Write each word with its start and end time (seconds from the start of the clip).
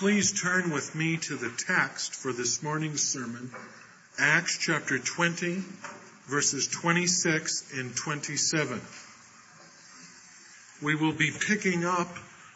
Please 0.00 0.32
turn 0.32 0.70
with 0.70 0.94
me 0.94 1.18
to 1.18 1.36
the 1.36 1.52
text 1.66 2.14
for 2.14 2.32
this 2.32 2.62
morning's 2.62 3.06
sermon, 3.06 3.50
Acts 4.18 4.56
chapter 4.56 4.98
20, 4.98 5.62
verses 6.26 6.68
26 6.68 7.74
and 7.78 7.94
27. 7.94 8.80
We 10.80 10.94
will 10.94 11.12
be 11.12 11.30
picking 11.30 11.84
up 11.84 12.08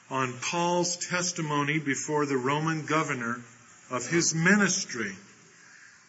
on 0.08 0.32
Paul's 0.40 0.96
testimony 0.96 1.78
before 1.78 2.24
the 2.24 2.38
Roman 2.38 2.86
governor 2.86 3.42
of 3.90 4.08
his 4.08 4.34
ministry, 4.34 5.12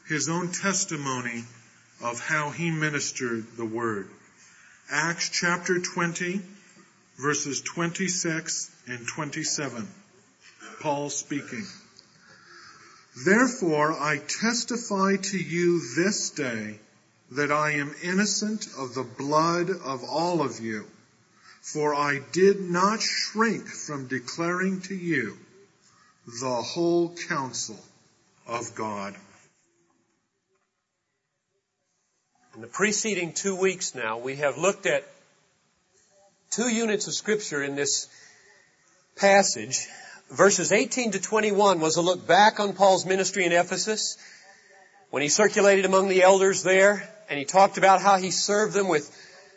his 0.07 0.29
own 0.29 0.53
testimony 0.53 1.43
of 2.01 2.21
how 2.21 2.51
he 2.51 2.71
ministered 2.71 3.45
the 3.57 3.65
word. 3.65 4.07
Acts 4.89 5.27
chapter 5.27 5.81
20, 5.81 6.39
verses 7.17 7.59
26 7.59 8.71
and 8.87 9.05
27. 9.05 9.85
Paul 10.85 11.09
speaking. 11.09 11.65
Therefore 13.25 13.91
I 13.91 14.19
testify 14.19 15.15
to 15.15 15.37
you 15.39 15.81
this 15.95 16.29
day 16.29 16.79
that 17.31 17.51
I 17.51 17.71
am 17.71 17.95
innocent 18.03 18.67
of 18.77 18.93
the 18.93 19.01
blood 19.01 19.71
of 19.71 20.03
all 20.03 20.43
of 20.43 20.59
you, 20.59 20.85
for 21.63 21.95
I 21.95 22.19
did 22.31 22.61
not 22.61 23.01
shrink 23.01 23.65
from 23.65 24.05
declaring 24.05 24.81
to 24.81 24.93
you 24.93 25.39
the 26.27 26.61
whole 26.61 27.15
counsel 27.29 27.83
of 28.45 28.75
God. 28.75 29.15
In 32.53 32.61
the 32.61 32.67
preceding 32.67 33.33
two 33.33 33.55
weeks 33.55 33.95
now, 33.95 34.19
we 34.19 34.35
have 34.35 34.59
looked 34.59 34.85
at 34.85 35.03
two 36.51 36.69
units 36.69 37.07
of 37.07 37.15
scripture 37.15 37.63
in 37.63 37.75
this 37.75 38.07
passage 39.15 39.87
verses 40.31 40.71
18 40.71 41.11
to 41.11 41.21
21 41.21 41.79
was 41.79 41.97
a 41.97 42.01
look 42.01 42.25
back 42.27 42.59
on 42.59 42.73
Paul's 42.73 43.05
ministry 43.05 43.45
in 43.45 43.51
Ephesus 43.51 44.17
when 45.11 45.21
he 45.21 45.29
circulated 45.29 45.85
among 45.85 46.09
the 46.09 46.23
elders 46.23 46.63
there 46.63 47.07
and 47.29 47.37
he 47.37 47.45
talked 47.45 47.77
about 47.77 48.01
how 48.01 48.17
he 48.17 48.31
served 48.31 48.73
them 48.73 48.87
with 48.87 49.09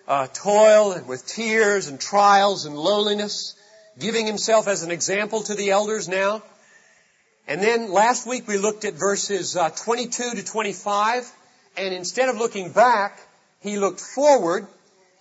uh, 0.06 0.26
toil 0.26 0.92
and 0.92 1.06
with 1.06 1.26
tears 1.26 1.88
and 1.88 2.00
trials 2.00 2.64
and 2.64 2.76
lowliness, 2.76 3.54
giving 3.98 4.26
himself 4.26 4.68
as 4.68 4.82
an 4.82 4.90
example 4.90 5.42
to 5.42 5.54
the 5.54 5.70
elders 5.70 6.08
now. 6.08 6.42
And 7.46 7.62
then 7.62 7.90
last 7.90 8.26
week 8.26 8.46
we 8.46 8.58
looked 8.58 8.84
at 8.84 8.94
verses 8.94 9.56
uh, 9.56 9.70
22 9.70 10.34
to 10.34 10.44
25 10.44 11.30
and 11.76 11.94
instead 11.94 12.28
of 12.28 12.36
looking 12.36 12.72
back, 12.72 13.18
he 13.60 13.78
looked 13.78 14.00
forward 14.00 14.66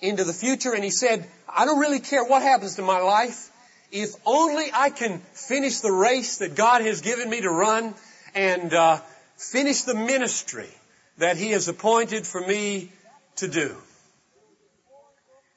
into 0.01 0.23
the 0.23 0.33
future 0.33 0.73
and 0.73 0.83
he 0.83 0.89
said, 0.89 1.27
I 1.47 1.65
don't 1.65 1.79
really 1.79 1.99
care 1.99 2.23
what 2.23 2.41
happens 2.41 2.75
to 2.75 2.81
my 2.81 2.99
life 2.99 3.49
if 3.91 4.15
only 4.25 4.69
I 4.73 4.89
can 4.89 5.19
finish 5.33 5.79
the 5.79 5.91
race 5.91 6.37
that 6.37 6.55
God 6.55 6.81
has 6.81 7.01
given 7.01 7.29
me 7.29 7.41
to 7.41 7.49
run 7.49 7.93
and 8.35 8.73
uh, 8.73 8.99
finish 9.37 9.83
the 9.83 9.95
ministry 9.95 10.69
that 11.17 11.37
He 11.37 11.51
has 11.51 11.67
appointed 11.67 12.27
for 12.27 12.41
me 12.41 12.91
to 13.37 13.47
do. 13.47 13.75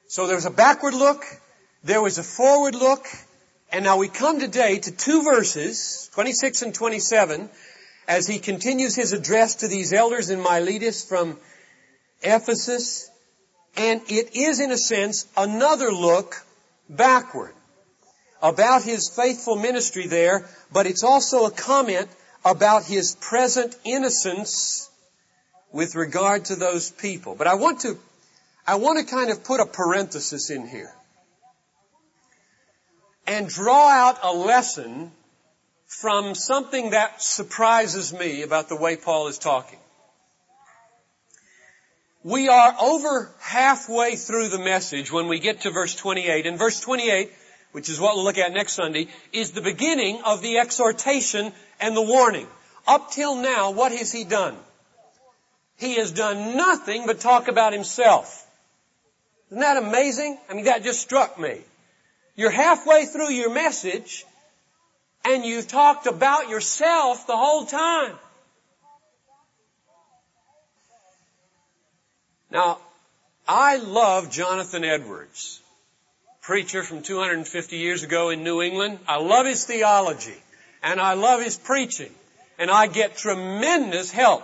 So 0.07 0.27
there's 0.27 0.45
a 0.45 0.51
backward 0.51 0.93
look, 0.93 1.23
there 1.83 2.01
was 2.01 2.17
a 2.17 2.23
forward 2.23 2.75
look, 2.75 3.05
and 3.71 3.85
now 3.85 3.97
we 3.97 4.07
come 4.07 4.39
today 4.39 4.79
to 4.79 4.91
two 4.91 5.23
verses, 5.23 6.09
26 6.13 6.63
and 6.63 6.75
27, 6.75 7.49
as 8.07 8.27
he 8.27 8.39
continues 8.39 8.95
his 8.95 9.13
address 9.13 9.55
to 9.55 9.67
these 9.69 9.93
elders 9.93 10.29
in 10.29 10.41
Miletus 10.41 11.05
from 11.07 11.37
Ephesus, 12.21 13.09
and 13.77 14.01
it 14.09 14.35
is 14.35 14.59
in 14.59 14.71
a 14.71 14.77
sense 14.77 15.27
another 15.37 15.91
look 15.93 16.35
backward 16.89 17.53
about 18.41 18.83
his 18.83 19.09
faithful 19.09 19.55
ministry 19.55 20.07
there, 20.07 20.49
but 20.71 20.87
it's 20.87 21.03
also 21.03 21.45
a 21.45 21.51
comment 21.51 22.09
about 22.43 22.83
his 22.85 23.15
present 23.15 23.75
innocence 23.83 24.89
with 25.71 25.95
regard 25.95 26.45
to 26.45 26.55
those 26.55 26.91
people. 26.91 27.35
But 27.35 27.47
I 27.47 27.55
want 27.55 27.81
to, 27.81 27.97
I 28.65 28.75
want 28.75 28.99
to 28.99 29.05
kind 29.05 29.29
of 29.31 29.43
put 29.43 29.59
a 29.59 29.65
parenthesis 29.65 30.49
in 30.49 30.67
here 30.67 30.93
and 33.27 33.47
draw 33.47 33.89
out 33.89 34.19
a 34.23 34.33
lesson 34.33 35.11
from 35.85 36.35
something 36.35 36.91
that 36.91 37.21
surprises 37.21 38.13
me 38.13 38.41
about 38.41 38.69
the 38.69 38.75
way 38.75 38.95
Paul 38.95 39.27
is 39.27 39.37
talking. 39.37 39.79
We 42.23 42.49
are 42.49 42.75
over 42.79 43.31
halfway 43.39 44.15
through 44.15 44.49
the 44.49 44.59
message 44.59 45.11
when 45.11 45.27
we 45.27 45.39
get 45.39 45.61
to 45.61 45.71
verse 45.71 45.95
28. 45.95 46.45
And 46.45 46.57
verse 46.57 46.79
28 46.79 47.31
which 47.71 47.89
is 47.89 47.99
what 47.99 48.15
we'll 48.15 48.23
look 48.23 48.37
at 48.37 48.53
next 48.53 48.73
Sunday, 48.73 49.07
is 49.31 49.51
the 49.51 49.61
beginning 49.61 50.21
of 50.23 50.41
the 50.41 50.57
exhortation 50.57 51.51
and 51.79 51.95
the 51.95 52.01
warning. 52.01 52.47
Up 52.87 53.11
till 53.11 53.35
now, 53.35 53.71
what 53.71 53.91
has 53.91 54.11
he 54.11 54.23
done? 54.23 54.55
He 55.77 55.95
has 55.95 56.11
done 56.11 56.57
nothing 56.57 57.05
but 57.05 57.19
talk 57.19 57.47
about 57.47 57.73
himself. 57.73 58.47
Isn't 59.49 59.61
that 59.61 59.77
amazing? 59.77 60.37
I 60.49 60.53
mean, 60.53 60.65
that 60.65 60.83
just 60.83 61.01
struck 61.01 61.39
me. 61.39 61.61
You're 62.35 62.51
halfway 62.51 63.05
through 63.05 63.31
your 63.31 63.51
message 63.51 64.25
and 65.25 65.45
you've 65.45 65.67
talked 65.67 66.07
about 66.07 66.49
yourself 66.49 67.27
the 67.27 67.37
whole 67.37 67.65
time. 67.65 68.17
Now, 72.49 72.79
I 73.47 73.77
love 73.77 74.29
Jonathan 74.29 74.83
Edwards 74.83 75.60
preacher 76.41 76.81
from 76.81 77.03
250 77.03 77.77
years 77.77 78.03
ago 78.03 78.29
in 78.29 78.43
New 78.43 78.61
England. 78.61 78.97
I 79.07 79.17
love 79.17 79.45
his 79.45 79.63
theology 79.65 80.37
and 80.81 80.99
I 80.99 81.13
love 81.13 81.41
his 81.41 81.55
preaching 81.55 82.11
and 82.57 82.71
I 82.71 82.87
get 82.87 83.15
tremendous 83.15 84.11
help 84.11 84.43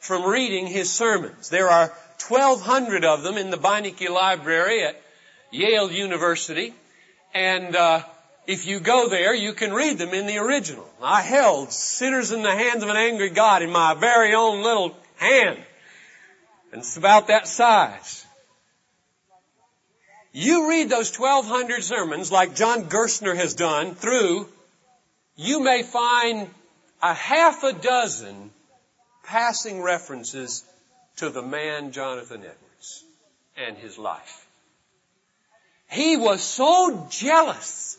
from 0.00 0.24
reading 0.24 0.66
his 0.66 0.92
sermons. 0.92 1.48
There 1.48 1.68
are 1.68 1.92
1200 2.28 3.04
of 3.04 3.22
them 3.22 3.36
in 3.36 3.50
the 3.50 3.56
Beinecke 3.56 4.08
Library 4.08 4.82
at 4.82 5.00
Yale 5.52 5.90
University 5.92 6.74
and 7.32 7.76
uh, 7.76 8.02
if 8.48 8.66
you 8.66 8.80
go 8.80 9.08
there, 9.08 9.34
you 9.34 9.52
can 9.52 9.72
read 9.72 9.98
them 9.98 10.14
in 10.14 10.26
the 10.26 10.38
original. 10.38 10.88
I 11.00 11.22
held 11.22 11.72
Sinners 11.72 12.32
in 12.32 12.42
the 12.42 12.50
Hands 12.50 12.82
of 12.82 12.88
an 12.88 12.96
Angry 12.96 13.30
God 13.30 13.62
in 13.62 13.70
my 13.70 13.94
very 13.94 14.34
own 14.34 14.64
little 14.64 14.96
hand. 15.16 15.58
And 16.72 16.80
it's 16.80 16.96
about 16.96 17.28
that 17.28 17.46
size. 17.46 18.25
You 20.38 20.68
read 20.68 20.90
those 20.90 21.18
1200 21.18 21.82
sermons 21.82 22.30
like 22.30 22.54
John 22.54 22.90
Gerstner 22.90 23.34
has 23.34 23.54
done 23.54 23.94
through, 23.94 24.46
you 25.34 25.60
may 25.60 25.82
find 25.82 26.50
a 27.02 27.14
half 27.14 27.64
a 27.64 27.72
dozen 27.72 28.50
passing 29.24 29.80
references 29.80 30.62
to 31.16 31.30
the 31.30 31.40
man 31.40 31.92
Jonathan 31.92 32.42
Edwards 32.42 33.04
and 33.56 33.78
his 33.78 33.96
life. 33.96 34.46
He 35.88 36.18
was 36.18 36.42
so 36.42 37.06
jealous 37.08 37.96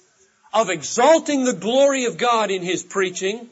of 0.53 0.69
exalting 0.69 1.43
the 1.43 1.53
glory 1.53 2.05
of 2.05 2.19
God 2.19 2.51
in 2.51 2.61
his 2.61 2.83
preaching 2.83 3.49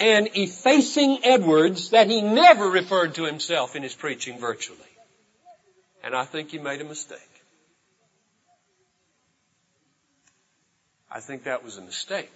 and 0.00 0.28
effacing 0.34 1.20
Edwards 1.22 1.90
that 1.90 2.10
he 2.10 2.20
never 2.20 2.68
referred 2.68 3.14
to 3.14 3.26
himself 3.26 3.76
in 3.76 3.84
his 3.84 3.94
preaching 3.94 4.40
virtually. 4.40 4.80
And 6.02 6.16
I 6.16 6.24
think 6.24 6.50
he 6.50 6.58
made 6.58 6.80
a 6.80 6.84
mistake. 6.84 7.20
I 11.10 11.20
think 11.20 11.44
that 11.44 11.64
was 11.64 11.78
a 11.78 11.82
mistake. 11.82 12.32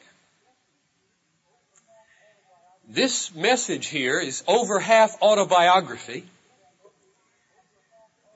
This 2.89 3.35
message 3.35 3.87
here 3.87 4.19
is 4.19 4.43
over 4.47 4.79
half 4.79 5.21
autobiography. 5.23 6.25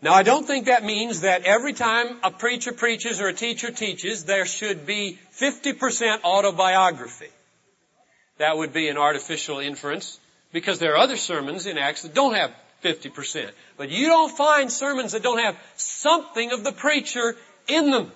Now 0.03 0.13
I 0.13 0.23
don't 0.23 0.47
think 0.47 0.67
that 0.67 0.85
means 0.85 1.23
that 1.23 1.45
every 1.45 1.73
time 1.73 2.19
a 2.23 2.31
preacher 2.31 2.73
preaches 2.73 3.21
or 3.21 3.29
a 3.29 3.33
teacher 3.33 3.71
teaches, 3.71 4.25
there 4.25 4.47
should 4.47 4.87
be 4.87 5.19
50% 5.41 6.23
autobiography. 6.23 7.31
That 8.39 8.57
would 8.57 8.73
be 8.73 8.89
an 8.89 8.99
artificial 8.99 9.59
inference 9.59 10.21
because 10.53 10.79
there 10.79 10.93
are 10.93 10.99
other 10.99 11.17
sermons 11.17 11.67
in 11.67 11.79
Acts 11.79 12.03
that 12.03 12.15
don't 12.15 12.35
have 12.35 12.53
50%. 12.85 13.51
But 13.77 13.91
you 13.91 14.07
don't 14.07 14.37
find 14.37 14.71
sermons 14.71 15.13
that 15.13 15.23
don't 15.23 15.41
have 15.41 15.57
something 15.77 16.53
of 16.53 16.63
the 16.63 16.73
preacher 16.73 17.37
in 17.67 17.91
them. 17.91 18.13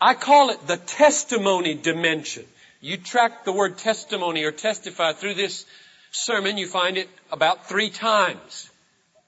I 0.00 0.14
call 0.14 0.50
it 0.50 0.66
the 0.66 0.76
testimony 0.76 1.74
dimension. 1.74 2.44
You 2.80 2.96
track 2.96 3.44
the 3.44 3.52
word 3.52 3.78
testimony 3.78 4.44
or 4.44 4.52
testify 4.52 5.12
through 5.12 5.34
this 5.34 5.64
sermon, 6.10 6.58
you 6.58 6.66
find 6.66 6.96
it 6.96 7.08
about 7.32 7.68
three 7.68 7.90
times, 7.90 8.70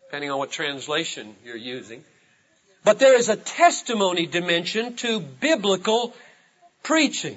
depending 0.07 0.31
on 0.31 0.39
what 0.39 0.51
translation 0.51 1.35
you're 1.45 1.57
using. 1.57 2.05
But 2.85 2.99
there 2.99 3.17
is 3.17 3.29
a 3.29 3.37
testimony 3.37 4.27
dimension 4.27 4.95
to 4.97 5.21
biblical 5.21 6.15
preaching. 6.83 7.37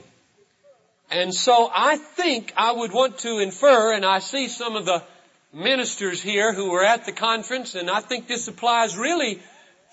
And 1.10 1.34
so 1.34 1.72
I 1.74 1.98
think 1.98 2.54
I 2.56 2.72
would 2.72 2.92
want 2.92 3.20
to 3.20 3.40
infer, 3.40 3.94
and 3.94 4.06
I 4.06 4.20
see 4.20 4.48
some 4.48 4.76
of 4.76 4.86
the 4.86 5.04
ministers 5.52 6.22
here 6.22 6.54
who 6.54 6.70
were 6.70 6.84
at 6.84 7.06
the 7.06 7.12
conference, 7.12 7.74
and 7.74 7.90
I 7.90 8.02
think 8.02 8.28
this 8.28 8.48
applies 8.48 8.96
really 8.96 9.40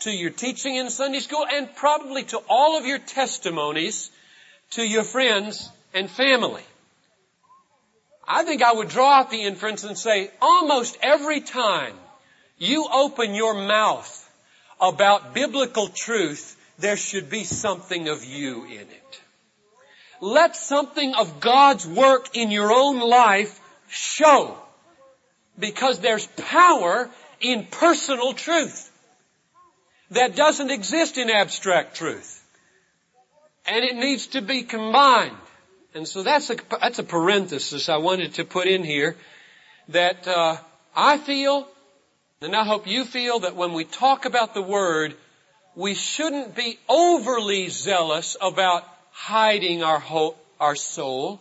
to 0.01 0.11
your 0.11 0.31
teaching 0.31 0.77
in 0.77 0.91
Sunday 0.91 1.21
school 1.21 1.47
and 1.51 1.75
probably 1.75 2.25
to 2.25 2.41
all 2.49 2.79
of 2.79 2.87
your 2.87 2.99
testimonies 2.99 4.11
to 4.71 4.83
your 4.83 5.05
friends 5.05 5.71
and 5.95 6.11
family. 6.11 6.63
I 8.29 8.43
think 8.43 8.63
I 8.63 8.73
would 8.73 8.89
draw 8.89 9.21
out 9.21 9.31
the 9.31 9.43
inference 9.43 9.85
and 9.85 9.97
say 9.97 10.31
almost 10.43 10.99
every 11.03 11.41
time 11.41 11.95
you 12.59 12.87
open 12.93 13.35
your 13.35 13.55
mouth 13.55 14.23
about 14.81 15.33
biblical 15.33 15.89
truth, 15.89 16.57
there 16.79 16.97
should 16.97 17.31
be 17.31 17.45
something 17.45 18.09
of 18.09 18.25
you 18.25 18.65
in 18.65 18.81
it. 18.81 19.21
Let 20.21 20.57
something 20.57 21.15
of 21.15 21.41
God's 21.41 21.87
work 21.87 22.37
in 22.37 22.51
your 22.51 22.73
own 22.73 23.01
life 23.01 23.61
show. 23.89 24.57
Because 25.59 26.01
there's 26.01 26.27
power 26.27 27.09
in 27.41 27.67
personal 27.71 28.33
truth 28.33 28.91
that 30.11 30.37
doesn't 30.37 30.71
exist 30.71 31.19
in 31.19 31.31
abstract 31.31 31.97
truth. 31.97 32.43
And 33.67 33.85
it 33.85 33.97
needs 33.97 34.29
to 34.29 34.43
be 34.43 34.63
combined. 34.63 35.37
And 35.95 36.07
so 36.07 36.23
that's 36.23 36.51
a, 36.51 36.57
that's 36.81 36.99
a 36.99 37.05
parenthesis 37.05 37.89
I 37.89 37.97
wanted 37.97 38.35
to 38.35 38.45
put 38.45 38.67
in 38.67 38.85
here 38.85 39.17
that 39.89 40.29
uh, 40.29 40.57
I 40.95 41.19
feel, 41.19 41.67
and 42.41 42.55
I 42.55 42.65
hope 42.65 42.87
you 42.87 43.05
feel 43.05 43.41
that 43.41 43.57
when 43.57 43.73
we 43.73 43.85
talk 43.85 44.25
about 44.25 44.55
the 44.55 44.63
Word, 44.63 45.15
we 45.75 45.95
shouldn't 45.95 46.55
be 46.55 46.79
overly 46.89 47.69
zealous 47.69 48.37
about 48.41 48.85
hiding 49.11 49.83
our 49.83 49.99
hope, 49.99 50.39
our 50.61 50.77
soul, 50.77 51.41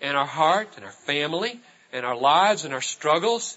and 0.00 0.16
our 0.16 0.26
heart, 0.26 0.68
and 0.76 0.84
our 0.84 0.92
family, 0.92 1.60
and 1.92 2.04
our 2.04 2.16
lives, 2.16 2.64
and 2.64 2.74
our 2.74 2.80
struggles. 2.80 3.56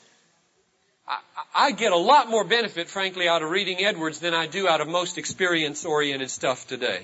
I, 1.53 1.71
get 1.71 1.91
a 1.91 1.97
lot 1.97 2.29
more 2.29 2.43
benefit, 2.43 2.89
frankly, 2.89 3.27
out 3.27 3.43
of 3.43 3.49
reading 3.49 3.83
Edwards 3.83 4.19
than 4.19 4.33
I 4.33 4.47
do 4.47 4.67
out 4.67 4.81
of 4.81 4.87
most 4.87 5.17
experience-oriented 5.17 6.31
stuff 6.31 6.67
today. 6.67 7.01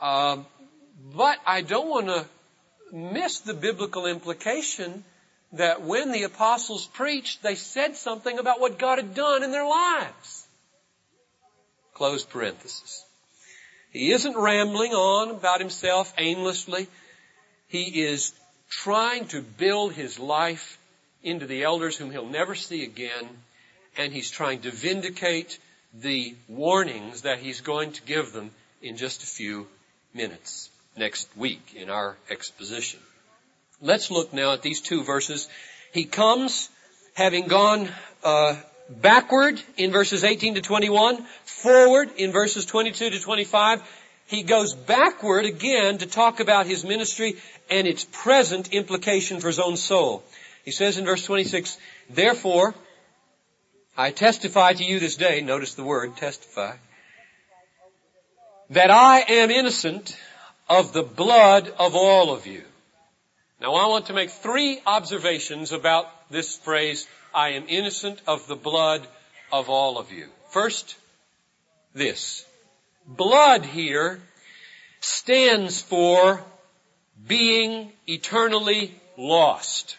Um, 0.00 0.46
but 1.14 1.38
I 1.46 1.60
don't 1.60 1.88
want 1.88 2.06
to 2.06 2.26
miss 2.92 3.40
the 3.40 3.54
biblical 3.54 4.06
implication 4.06 5.04
that 5.52 5.82
when 5.82 6.12
the 6.12 6.24
apostles 6.24 6.86
preached, 6.86 7.42
they 7.42 7.54
said 7.54 7.96
something 7.96 8.38
about 8.38 8.60
what 8.60 8.78
God 8.78 8.98
had 8.98 9.14
done 9.14 9.42
in 9.42 9.52
their 9.52 9.66
lives. 9.66 10.46
Close 11.94 12.24
parenthesis. 12.24 13.04
He 13.90 14.12
isn't 14.12 14.36
rambling 14.36 14.92
on 14.92 15.30
about 15.30 15.60
himself 15.60 16.12
aimlessly. 16.18 16.88
He 17.68 18.02
is 18.02 18.32
trying 18.68 19.26
to 19.28 19.40
build 19.40 19.92
his 19.92 20.18
life 20.18 20.78
into 21.26 21.44
the 21.44 21.64
elders 21.64 21.96
whom 21.96 22.12
he'll 22.12 22.24
never 22.24 22.54
see 22.54 22.84
again, 22.84 23.28
and 23.98 24.12
he's 24.12 24.30
trying 24.30 24.60
to 24.60 24.70
vindicate 24.70 25.58
the 25.92 26.36
warnings 26.48 27.22
that 27.22 27.40
he's 27.40 27.60
going 27.60 27.90
to 27.92 28.02
give 28.02 28.32
them 28.32 28.52
in 28.80 28.96
just 28.96 29.24
a 29.24 29.26
few 29.26 29.66
minutes 30.14 30.70
next 30.96 31.28
week 31.36 31.74
in 31.74 31.90
our 31.90 32.16
exposition. 32.30 33.00
Let's 33.82 34.10
look 34.10 34.32
now 34.32 34.52
at 34.52 34.62
these 34.62 34.80
two 34.80 35.02
verses. 35.02 35.48
He 35.92 36.04
comes 36.04 36.70
having 37.14 37.48
gone 37.48 37.88
uh, 38.22 38.56
backward 38.88 39.60
in 39.76 39.90
verses 39.90 40.22
18 40.22 40.54
to 40.54 40.60
21, 40.60 41.24
forward 41.44 42.10
in 42.16 42.30
verses 42.30 42.66
22 42.66 43.10
to 43.10 43.20
25. 43.20 43.82
He 44.26 44.44
goes 44.44 44.74
backward 44.74 45.44
again 45.44 45.98
to 45.98 46.06
talk 46.06 46.38
about 46.38 46.66
his 46.66 46.84
ministry 46.84 47.36
and 47.68 47.86
its 47.86 48.04
present 48.04 48.72
implication 48.72 49.40
for 49.40 49.48
his 49.48 49.58
own 49.58 49.76
soul. 49.76 50.22
He 50.66 50.72
says 50.72 50.98
in 50.98 51.04
verse 51.04 51.24
26, 51.24 51.78
Therefore, 52.10 52.74
I 53.96 54.10
testify 54.10 54.72
to 54.72 54.84
you 54.84 54.98
this 54.98 55.16
day, 55.16 55.40
notice 55.40 55.74
the 55.74 55.84
word 55.84 56.16
testify, 56.16 56.74
that 58.70 58.90
I 58.90 59.20
am 59.20 59.52
innocent 59.52 60.16
of 60.68 60.92
the 60.92 61.04
blood 61.04 61.72
of 61.78 61.94
all 61.94 62.34
of 62.34 62.48
you. 62.48 62.64
Now 63.60 63.74
I 63.74 63.86
want 63.86 64.06
to 64.06 64.12
make 64.12 64.30
three 64.30 64.80
observations 64.84 65.70
about 65.70 66.08
this 66.30 66.56
phrase, 66.56 67.06
I 67.32 67.50
am 67.50 67.66
innocent 67.68 68.20
of 68.26 68.48
the 68.48 68.56
blood 68.56 69.06
of 69.52 69.70
all 69.70 69.98
of 69.98 70.10
you. 70.10 70.26
First, 70.50 70.96
this. 71.94 72.44
Blood 73.06 73.64
here 73.64 74.20
stands 74.98 75.80
for 75.80 76.42
being 77.24 77.92
eternally 78.08 78.96
lost. 79.16 79.96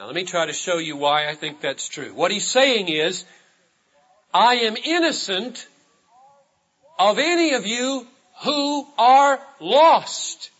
Now 0.00 0.06
let 0.06 0.14
me 0.14 0.24
try 0.24 0.46
to 0.46 0.54
show 0.54 0.78
you 0.78 0.96
why 0.96 1.28
I 1.28 1.34
think 1.34 1.60
that's 1.60 1.86
true. 1.86 2.14
What 2.14 2.30
he's 2.30 2.48
saying 2.48 2.88
is, 2.88 3.26
I 4.32 4.54
am 4.54 4.74
innocent 4.82 5.68
of 6.98 7.18
any 7.18 7.52
of 7.52 7.66
you 7.66 8.06
who 8.42 8.86
are 8.96 9.38
lost. 9.60 10.50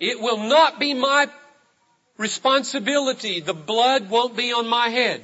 It 0.00 0.20
will 0.20 0.38
not 0.38 0.80
be 0.80 0.92
my 0.92 1.28
responsibility. 2.16 3.38
The 3.38 3.54
blood 3.54 4.10
won't 4.10 4.36
be 4.36 4.52
on 4.52 4.66
my 4.66 4.88
head. 4.88 5.22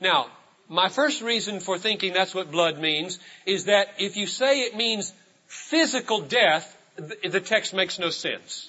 Now, 0.00 0.26
my 0.68 0.88
first 0.88 1.22
reason 1.22 1.60
for 1.60 1.78
thinking 1.78 2.14
that's 2.14 2.34
what 2.34 2.50
blood 2.50 2.80
means 2.80 3.20
is 3.46 3.66
that 3.66 3.90
if 4.00 4.16
you 4.16 4.26
say 4.26 4.62
it 4.62 4.74
means 4.74 5.12
physical 5.46 6.20
death, 6.20 6.76
the 6.96 7.40
text 7.40 7.74
makes 7.74 8.00
no 8.00 8.10
sense. 8.10 8.68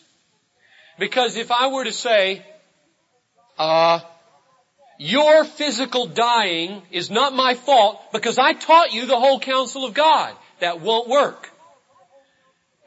Because 0.99 1.35
if 1.35 1.49
I 1.49 1.69
were 1.69 1.83
to 1.83 1.91
say, 1.91 2.45
uh, 3.57 3.99
your 4.97 5.43
physical 5.43 6.07
dying 6.07 6.81
is 6.91 7.09
not 7.11 7.33
my 7.33 7.53
fault 7.53 8.01
because 8.13 8.37
I 8.37 8.53
taught 8.53 8.93
you 8.93 9.05
the 9.05 9.19
whole 9.19 9.39
counsel 9.39 9.85
of 9.85 9.93
God. 9.93 10.33
That 10.59 10.79
won't 10.79 11.09
work. 11.09 11.49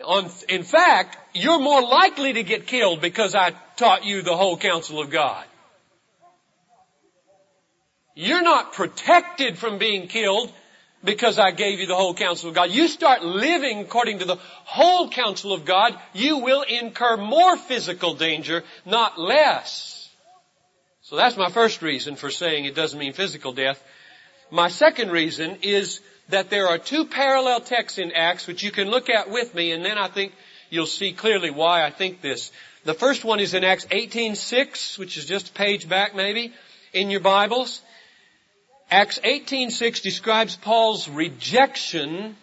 On, 0.04 0.30
in 0.48 0.62
fact, 0.62 1.18
you're 1.34 1.58
more 1.58 1.82
likely 1.82 2.34
to 2.34 2.42
get 2.42 2.66
killed 2.66 3.00
because 3.00 3.34
I 3.34 3.52
taught 3.76 4.04
you 4.04 4.22
the 4.22 4.36
whole 4.36 4.56
counsel 4.56 5.00
of 5.00 5.10
God. 5.10 5.44
You're 8.14 8.42
not 8.42 8.72
protected 8.72 9.58
from 9.58 9.78
being 9.78 10.08
killed 10.08 10.52
because 11.04 11.38
I 11.38 11.50
gave 11.50 11.78
you 11.78 11.86
the 11.86 11.94
whole 11.94 12.14
counsel 12.14 12.48
of 12.48 12.54
God. 12.54 12.70
You 12.70 12.88
start 12.88 13.22
living 13.22 13.80
according 13.80 14.20
to 14.20 14.24
the 14.24 14.36
whole 14.64 15.08
counsel 15.10 15.52
of 15.52 15.64
God, 15.64 15.96
you 16.14 16.38
will 16.38 16.62
incur 16.62 17.16
more 17.16 17.56
physical 17.56 18.14
danger, 18.14 18.64
not 18.84 19.20
less. 19.20 19.97
So 21.08 21.16
that's 21.16 21.38
my 21.38 21.48
first 21.48 21.80
reason 21.80 22.16
for 22.16 22.30
saying 22.30 22.66
it 22.66 22.74
doesn't 22.74 22.98
mean 22.98 23.14
physical 23.14 23.54
death. 23.54 23.82
My 24.50 24.68
second 24.68 25.10
reason 25.10 25.56
is 25.62 26.00
that 26.28 26.50
there 26.50 26.68
are 26.68 26.76
two 26.76 27.06
parallel 27.06 27.60
texts 27.60 27.98
in 27.98 28.12
Acts 28.12 28.46
which 28.46 28.62
you 28.62 28.70
can 28.70 28.90
look 28.90 29.08
at 29.08 29.30
with 29.30 29.54
me 29.54 29.72
and 29.72 29.82
then 29.82 29.96
I 29.96 30.08
think 30.08 30.34
you'll 30.68 30.84
see 30.84 31.12
clearly 31.12 31.48
why 31.48 31.82
I 31.82 31.88
think 31.88 32.20
this. 32.20 32.52
The 32.84 32.92
first 32.92 33.24
one 33.24 33.40
is 33.40 33.54
in 33.54 33.64
Acts 33.64 33.86
18:6, 33.86 34.98
which 34.98 35.16
is 35.16 35.24
just 35.24 35.48
a 35.48 35.52
page 35.52 35.88
back 35.88 36.14
maybe 36.14 36.52
in 36.92 37.10
your 37.10 37.20
Bibles. 37.20 37.80
Acts 38.90 39.18
18:6 39.24 40.02
describes 40.02 40.56
Paul's 40.56 41.08
rejection 41.08 42.36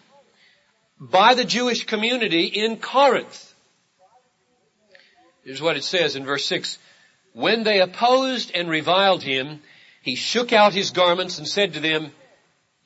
by 0.98 1.34
the 1.34 1.44
Jewish 1.44 1.86
community 1.86 2.46
in 2.46 2.78
Corinth. 2.78 3.54
Here's 5.44 5.62
what 5.62 5.76
it 5.76 5.84
says 5.84 6.16
in 6.16 6.24
verse 6.24 6.44
6. 6.46 6.78
When 7.36 7.64
they 7.64 7.80
opposed 7.80 8.50
and 8.54 8.66
reviled 8.66 9.22
him, 9.22 9.60
he 10.00 10.14
shook 10.14 10.54
out 10.54 10.72
his 10.72 10.90
garments 10.90 11.36
and 11.36 11.46
said 11.46 11.74
to 11.74 11.80
them, 11.80 12.10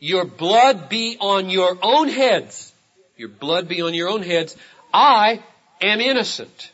your 0.00 0.24
blood 0.24 0.88
be 0.88 1.16
on 1.20 1.50
your 1.50 1.78
own 1.80 2.08
heads. 2.08 2.72
Your 3.16 3.28
blood 3.28 3.68
be 3.68 3.80
on 3.80 3.94
your 3.94 4.08
own 4.08 4.24
heads. 4.24 4.56
I 4.92 5.40
am 5.80 6.00
innocent. 6.00 6.72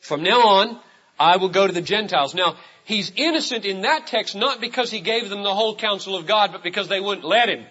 From 0.00 0.22
now 0.22 0.46
on, 0.46 0.78
I 1.18 1.38
will 1.38 1.48
go 1.48 1.66
to 1.66 1.72
the 1.72 1.82
Gentiles. 1.82 2.36
Now, 2.36 2.54
he's 2.84 3.10
innocent 3.16 3.64
in 3.64 3.80
that 3.80 4.06
text 4.06 4.36
not 4.36 4.60
because 4.60 4.88
he 4.88 5.00
gave 5.00 5.28
them 5.28 5.42
the 5.42 5.52
whole 5.52 5.74
counsel 5.74 6.14
of 6.14 6.24
God, 6.24 6.52
but 6.52 6.62
because 6.62 6.86
they 6.86 7.00
wouldn't 7.00 7.26
let 7.26 7.48
him. 7.48 7.66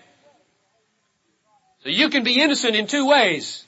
So 1.84 1.90
you 1.90 2.10
can 2.10 2.26
be 2.26 2.42
innocent 2.42 2.76
in 2.76 2.88
two 2.88 3.08
ways. 3.08 3.64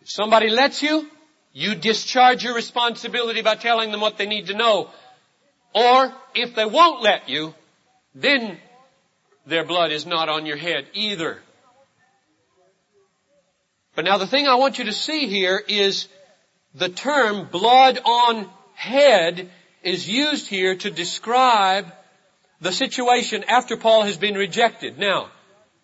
If 0.00 0.10
somebody 0.10 0.50
lets 0.50 0.82
you, 0.82 1.08
you 1.54 1.76
discharge 1.76 2.42
your 2.42 2.54
responsibility 2.54 3.40
by 3.40 3.54
telling 3.54 3.92
them 3.92 4.00
what 4.00 4.18
they 4.18 4.26
need 4.26 4.48
to 4.48 4.54
know. 4.54 4.90
Or 5.72 6.12
if 6.34 6.54
they 6.56 6.66
won't 6.66 7.02
let 7.02 7.28
you, 7.28 7.54
then 8.14 8.58
their 9.46 9.64
blood 9.64 9.92
is 9.92 10.04
not 10.04 10.28
on 10.28 10.46
your 10.46 10.56
head 10.56 10.86
either. 10.94 11.38
But 13.94 14.04
now 14.04 14.18
the 14.18 14.26
thing 14.26 14.48
I 14.48 14.56
want 14.56 14.78
you 14.78 14.86
to 14.86 14.92
see 14.92 15.28
here 15.28 15.62
is 15.68 16.08
the 16.74 16.88
term 16.88 17.46
blood 17.46 18.00
on 18.04 18.50
head 18.74 19.48
is 19.84 20.08
used 20.08 20.48
here 20.48 20.74
to 20.74 20.90
describe 20.90 21.86
the 22.60 22.72
situation 22.72 23.44
after 23.44 23.76
Paul 23.76 24.02
has 24.02 24.16
been 24.16 24.34
rejected. 24.34 24.98
Now, 24.98 25.28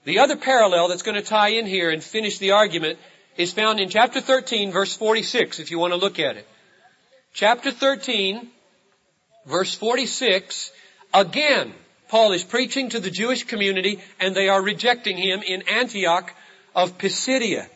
the 0.04 0.18
other 0.18 0.36
parallel 0.36 0.88
that's 0.88 1.02
going 1.02 1.16
to 1.16 1.22
tie 1.22 1.50
in 1.50 1.66
here 1.66 1.90
and 1.90 2.02
finish 2.02 2.38
the 2.38 2.52
argument 2.52 2.98
is 3.40 3.52
found 3.52 3.80
in 3.80 3.88
chapter 3.88 4.20
13 4.20 4.70
verse 4.70 4.94
46 4.97 5.61
if 5.61 5.70
you 5.70 5.78
want 5.78 5.92
to 5.92 5.99
look 5.99 6.18
at 6.18 6.37
it. 6.37 6.47
Chapter 7.32 7.70
13 7.70 8.49
verse 9.47 9.75
46 9.75 10.70
again 11.14 11.73
Paul 12.09 12.32
is 12.32 12.42
preaching 12.44 12.90
to 12.90 13.00
the 13.00 13.11
Jewish 13.11 13.44
community 13.44 14.00
and 14.18 14.35
they 14.35 14.49
are 14.49 14.62
rejecting 14.62 15.16
him 15.16 15.42
in 15.42 15.62
Antioch 15.68 16.35
of 16.75 16.99
Pisidia. 16.99 17.68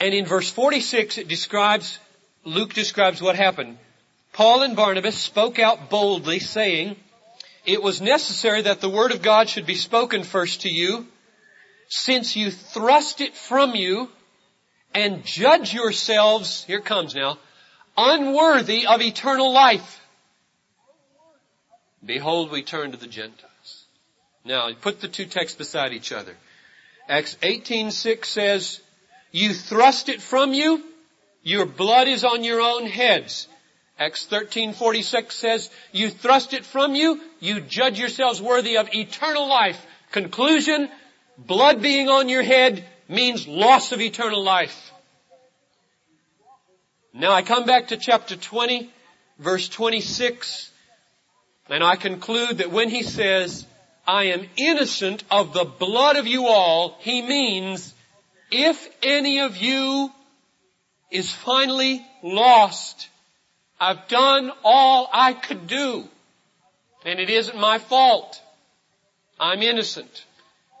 And 0.00 0.14
in 0.14 0.24
verse 0.24 0.50
46 0.50 1.18
it 1.18 1.28
describes, 1.28 1.98
Luke 2.44 2.72
describes 2.72 3.20
what 3.20 3.36
happened. 3.36 3.76
Paul 4.32 4.62
and 4.62 4.74
Barnabas 4.74 5.18
spoke 5.18 5.58
out 5.58 5.90
boldly 5.90 6.38
saying, 6.38 6.96
it 7.66 7.82
was 7.82 8.00
necessary 8.00 8.62
that 8.62 8.80
the 8.80 8.88
word 8.88 9.12
of 9.12 9.20
God 9.20 9.50
should 9.50 9.66
be 9.66 9.74
spoken 9.74 10.24
first 10.24 10.62
to 10.62 10.70
you, 10.70 11.06
since 11.90 12.36
you 12.36 12.50
thrust 12.50 13.20
it 13.20 13.34
from 13.34 13.74
you 13.74 14.08
and 14.94 15.24
judge 15.24 15.74
yourselves, 15.74 16.64
here 16.64 16.80
comes 16.80 17.14
now, 17.14 17.36
unworthy 17.96 18.86
of 18.86 19.02
eternal 19.02 19.52
life. 19.52 20.00
Behold, 22.04 22.50
we 22.50 22.62
turn 22.62 22.92
to 22.92 22.96
the 22.96 23.08
Gentiles. 23.08 23.84
Now, 24.44 24.72
put 24.72 25.00
the 25.00 25.08
two 25.08 25.26
texts 25.26 25.58
beside 25.58 25.92
each 25.92 26.12
other. 26.12 26.36
Acts 27.08 27.36
18:6 27.42 28.28
says, 28.28 28.80
"You 29.32 29.52
thrust 29.52 30.08
it 30.08 30.22
from 30.22 30.54
you, 30.54 30.82
your 31.42 31.66
blood 31.66 32.06
is 32.06 32.24
on 32.24 32.44
your 32.44 32.60
own 32.60 32.86
heads." 32.86 33.48
Acts 33.98 34.26
13:46 34.26 35.36
says, 35.36 35.70
"You 35.92 36.08
thrust 36.08 36.54
it 36.54 36.64
from 36.64 36.94
you, 36.94 37.20
you 37.40 37.60
judge 37.60 37.98
yourselves 37.98 38.40
worthy 38.40 38.76
of 38.76 38.94
eternal 38.94 39.46
life." 39.46 39.84
Conclusion, 40.12 40.90
blood 41.46 41.82
being 41.82 42.08
on 42.08 42.28
your 42.28 42.42
head 42.42 42.84
means 43.08 43.46
loss 43.48 43.92
of 43.92 44.00
eternal 44.00 44.42
life. 44.42 44.92
Now 47.12 47.32
I 47.32 47.42
come 47.42 47.64
back 47.64 47.88
to 47.88 47.96
chapter 47.96 48.36
20, 48.36 48.90
verse 49.38 49.68
26, 49.68 50.70
and 51.68 51.82
I 51.82 51.96
conclude 51.96 52.58
that 52.58 52.70
when 52.70 52.88
he 52.88 53.02
says, 53.02 53.66
I 54.06 54.24
am 54.24 54.48
innocent 54.56 55.24
of 55.30 55.52
the 55.52 55.64
blood 55.64 56.16
of 56.16 56.26
you 56.26 56.46
all, 56.46 56.96
he 57.00 57.22
means, 57.22 57.94
if 58.50 58.88
any 59.02 59.40
of 59.40 59.56
you 59.56 60.10
is 61.10 61.32
finally 61.32 62.04
lost, 62.22 63.08
I've 63.80 64.08
done 64.08 64.52
all 64.62 65.08
I 65.12 65.32
could 65.32 65.66
do. 65.66 66.06
And 67.04 67.18
it 67.18 67.30
isn't 67.30 67.58
my 67.58 67.78
fault. 67.78 68.40
I'm 69.38 69.62
innocent. 69.62 70.24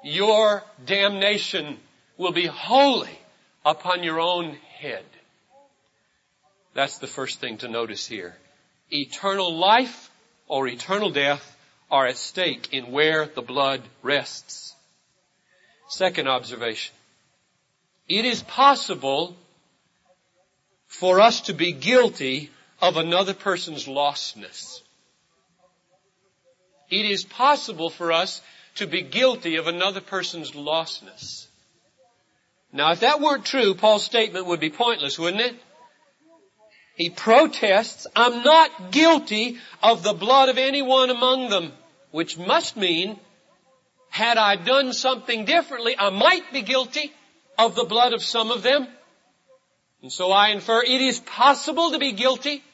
Your 0.02 0.62
damnation 0.84 1.78
will 2.16 2.32
be 2.32 2.46
wholly 2.46 3.18
upon 3.64 4.02
your 4.02 4.20
own 4.20 4.56
head. 4.78 5.04
That's 6.74 6.98
the 6.98 7.06
first 7.06 7.40
thing 7.40 7.58
to 7.58 7.68
notice 7.68 8.06
here. 8.06 8.36
Eternal 8.90 9.54
life 9.54 10.10
or 10.48 10.66
eternal 10.66 11.10
death 11.10 11.56
are 11.90 12.06
at 12.06 12.16
stake 12.16 12.72
in 12.72 12.92
where 12.92 13.26
the 13.26 13.42
blood 13.42 13.82
rests. 14.02 14.74
Second 15.88 16.28
observation. 16.28 16.94
It 18.08 18.24
is 18.24 18.42
possible 18.42 19.36
for 20.86 21.20
us 21.20 21.42
to 21.42 21.52
be 21.52 21.72
guilty 21.72 22.50
of 22.80 22.96
another 22.96 23.34
person's 23.34 23.86
lostness. 23.86 24.80
It 26.90 27.06
is 27.06 27.24
possible 27.24 27.90
for 27.90 28.12
us 28.12 28.40
to 28.80 28.86
be 28.86 29.02
guilty 29.02 29.56
of 29.56 29.66
another 29.66 30.00
person's 30.00 30.52
lostness. 30.52 31.46
Now 32.72 32.92
if 32.92 33.00
that 33.00 33.20
weren't 33.20 33.44
true, 33.44 33.74
Paul's 33.74 34.04
statement 34.04 34.46
would 34.46 34.60
be 34.60 34.70
pointless, 34.70 35.18
wouldn't 35.18 35.42
it? 35.42 35.54
He 36.96 37.10
protests, 37.10 38.06
I'm 38.16 38.42
not 38.42 38.90
guilty 38.90 39.58
of 39.82 40.02
the 40.02 40.14
blood 40.14 40.48
of 40.48 40.56
anyone 40.56 41.10
among 41.10 41.50
them, 41.50 41.72
which 42.10 42.38
must 42.38 42.76
mean, 42.76 43.20
had 44.08 44.38
I 44.38 44.56
done 44.56 44.94
something 44.94 45.44
differently, 45.44 45.94
I 45.98 46.08
might 46.08 46.50
be 46.50 46.62
guilty 46.62 47.12
of 47.58 47.74
the 47.74 47.84
blood 47.84 48.14
of 48.14 48.22
some 48.22 48.50
of 48.50 48.62
them. 48.62 48.86
And 50.00 50.10
so 50.10 50.32
I 50.32 50.48
infer 50.48 50.82
it 50.82 51.00
is 51.02 51.20
possible 51.20 51.90
to 51.90 51.98
be 51.98 52.12
guilty 52.12 52.64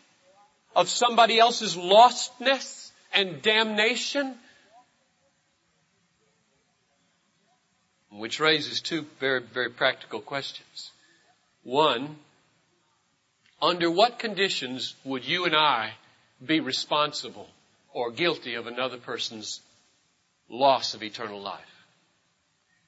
of 0.77 0.89
somebody 0.89 1.41
else's 1.41 1.77
lostness 1.77 2.93
and 3.13 3.43
damnation? 3.43 4.37
Which 8.19 8.41
raises 8.41 8.81
two 8.81 9.07
very, 9.21 9.43
very 9.43 9.71
practical 9.71 10.21
questions. 10.21 10.91
One, 11.63 12.17
under 13.61 13.91
what 13.91 14.19
conditions 14.19 14.95
would 15.05 15.25
you 15.25 15.45
and 15.45 15.55
I 15.55 15.93
be 16.45 16.61
responsible 16.61 17.49
or 17.93 18.11
guilty 18.11 18.55
of 18.55 18.67
another 18.67 18.99
person's 18.99 19.61
loss 20.49 20.95
of 20.95 21.03
eternal 21.03 21.41
life? 21.41 21.85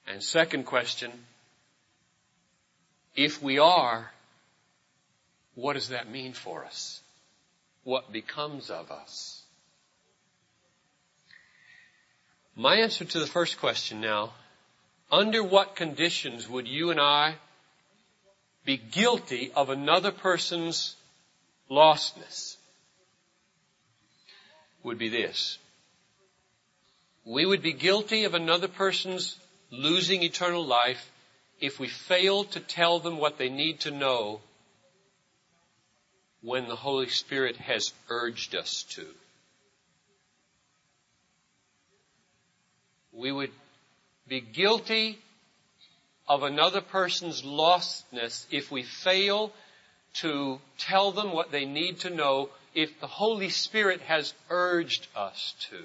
And 0.07 0.23
second 0.23 0.65
question, 0.65 1.13
if 3.15 3.43
we 3.43 3.59
are, 3.59 4.11
what 5.55 5.75
does 5.75 5.89
that 5.89 6.11
mean 6.11 6.33
for 6.33 6.65
us? 6.65 7.01
what 7.89 8.13
becomes 8.13 8.69
of 8.69 8.91
us? 8.91 9.43
My 12.55 12.77
answer 12.77 13.07
to 13.07 13.19
the 13.19 13.27
first 13.27 13.59
question 13.59 14.03
now, 14.03 14.35
under 15.11 15.43
what 15.43 15.77
conditions 15.77 16.49
would 16.49 16.69
you 16.69 16.91
and 16.91 17.01
I 17.01 17.37
be 18.65 18.77
guilty 18.77 19.51
of 19.55 19.71
another 19.71 20.11
person's 20.11 20.95
lostness? 21.71 22.57
Would 24.83 24.99
be 24.99 25.09
this. 25.09 25.59
We 27.25 27.45
would 27.45 27.63
be 27.63 27.73
guilty 27.73 28.25
of 28.25 28.35
another 28.35 28.69
person's 28.69 29.37
losing 29.71 30.23
eternal 30.23 30.65
life 30.65 31.11
if 31.61 31.79
we 31.81 31.89
fail 31.89 32.45
to 32.45 32.61
tell 32.61 33.01
them 33.01 33.19
what 33.19 33.39
they 33.39 33.49
need 33.49 33.81
to 33.81 33.91
know 33.91 34.41
when 36.41 36.69
the 36.69 36.77
Holy 36.77 37.09
Spirit 37.09 37.57
has 37.57 37.93
urged 38.09 38.55
us 38.55 38.85
to. 38.91 39.05
We 43.13 43.33
would 43.33 43.51
be 44.29 44.41
guilty 44.41 45.19
of 46.29 46.43
another 46.43 46.81
person's 46.81 47.43
lostness 47.43 48.47
if 48.51 48.71
we 48.71 48.83
fail 48.83 49.53
to 50.15 50.61
tell 50.79 51.13
them 51.13 51.33
what 51.33 51.51
they 51.51 51.65
need 51.65 52.01
to 52.01 52.11
know 52.11 52.51
if 52.75 53.01
the 53.01 53.07
Holy 53.07 53.49
Spirit 53.49 54.01
has 54.03 54.35
urged 54.51 55.07
us 55.17 55.55
to. 55.71 55.79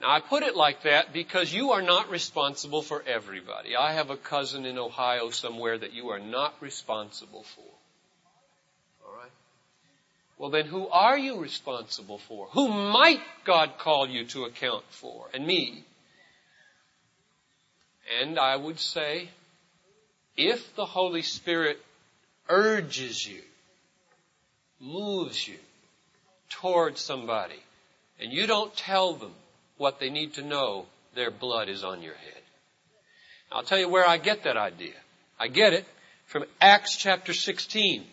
Now 0.00 0.10
I 0.10 0.20
put 0.20 0.42
it 0.42 0.56
like 0.56 0.82
that 0.82 1.12
because 1.12 1.52
you 1.52 1.72
are 1.72 1.82
not 1.82 2.10
responsible 2.10 2.82
for 2.82 3.02
everybody. 3.06 3.76
I 3.76 3.92
have 3.92 4.10
a 4.10 4.16
cousin 4.16 4.64
in 4.64 4.78
Ohio 4.78 5.30
somewhere 5.30 5.78
that 5.78 5.92
you 5.92 6.08
are 6.08 6.18
not 6.18 6.54
responsible 6.60 7.44
for. 7.54 9.06
Alright? 9.06 9.30
Well 10.38 10.50
then 10.50 10.66
who 10.66 10.88
are 10.88 11.16
you 11.16 11.40
responsible 11.40 12.18
for? 12.18 12.48
Who 12.52 12.68
might 12.68 13.20
God 13.44 13.78
call 13.78 14.08
you 14.08 14.24
to 14.26 14.44
account 14.44 14.84
for? 14.90 15.28
And 15.32 15.46
me. 15.46 15.84
And 18.20 18.38
I 18.38 18.56
would 18.56 18.78
say, 18.78 19.28
if 20.36 20.74
the 20.76 20.84
Holy 20.84 21.22
Spirit 21.22 21.80
urges 22.48 23.26
you, 23.26 23.40
moves 24.80 25.46
you 25.46 25.58
towards 26.50 27.00
somebody, 27.00 27.62
and 28.20 28.32
you 28.32 28.46
don't 28.46 28.74
tell 28.76 29.14
them 29.14 29.32
what 29.76 30.00
they 30.00 30.10
need 30.10 30.34
to 30.34 30.42
know, 30.42 30.86
their 31.14 31.30
blood 31.30 31.68
is 31.68 31.84
on 31.84 32.02
your 32.02 32.14
head. 32.14 32.42
I'll 33.50 33.62
tell 33.62 33.78
you 33.78 33.88
where 33.88 34.06
I 34.06 34.18
get 34.18 34.44
that 34.44 34.56
idea. 34.56 34.94
I 35.38 35.48
get 35.48 35.72
it 35.72 35.86
from 36.26 36.44
Acts 36.60 36.96
chapter 36.96 37.32
16. 37.32 38.04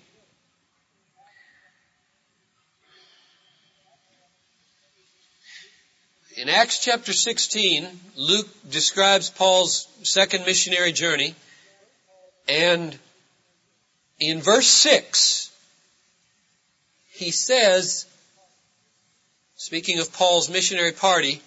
In 6.41 6.49
Acts 6.49 6.79
chapter 6.79 7.13
16, 7.13 7.87
Luke 8.15 8.47
describes 8.67 9.29
Paul's 9.29 9.87
second 10.01 10.43
missionary 10.43 10.91
journey, 10.91 11.35
and 12.47 12.97
in 14.19 14.41
verse 14.41 14.65
6, 14.65 15.51
he 17.11 17.29
says, 17.29 18.07
speaking 19.55 19.99
of 19.99 20.11
Paul's 20.13 20.49
missionary 20.49 20.93
party, 20.93 21.43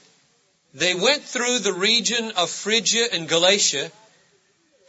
they 0.75 0.95
went 0.95 1.25
through 1.25 1.59
the 1.59 1.73
region 1.73 2.31
of 2.37 2.49
Phrygia 2.49 3.09
and 3.13 3.29
Galatia, 3.29 3.91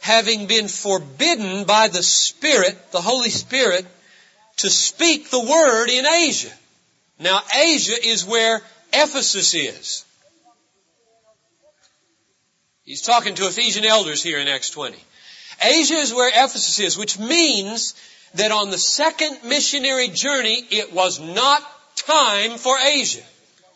having 0.00 0.46
been 0.46 0.68
forbidden 0.68 1.64
by 1.64 1.88
the 1.88 2.04
Spirit, 2.04 2.92
the 2.92 3.00
Holy 3.00 3.30
Spirit, 3.30 3.84
to 4.58 4.70
speak 4.70 5.30
the 5.30 5.40
word 5.40 5.90
in 5.90 6.06
Asia. 6.06 6.52
Now 7.18 7.42
Asia 7.52 8.06
is 8.06 8.24
where 8.24 8.62
Ephesus 9.02 9.54
is. 9.54 10.04
He's 12.84 13.02
talking 13.02 13.34
to 13.34 13.46
Ephesian 13.46 13.84
elders 13.84 14.22
here 14.22 14.38
in 14.38 14.48
Acts 14.48 14.70
20. 14.70 14.96
Asia 15.62 15.94
is 15.94 16.14
where 16.14 16.28
Ephesus 16.28 16.78
is, 16.78 16.96
which 16.96 17.18
means 17.18 17.94
that 18.34 18.52
on 18.52 18.70
the 18.70 18.78
second 18.78 19.38
missionary 19.44 20.08
journey, 20.08 20.64
it 20.70 20.92
was 20.92 21.18
not 21.18 21.62
time 21.96 22.58
for 22.58 22.76
Asia 22.78 23.22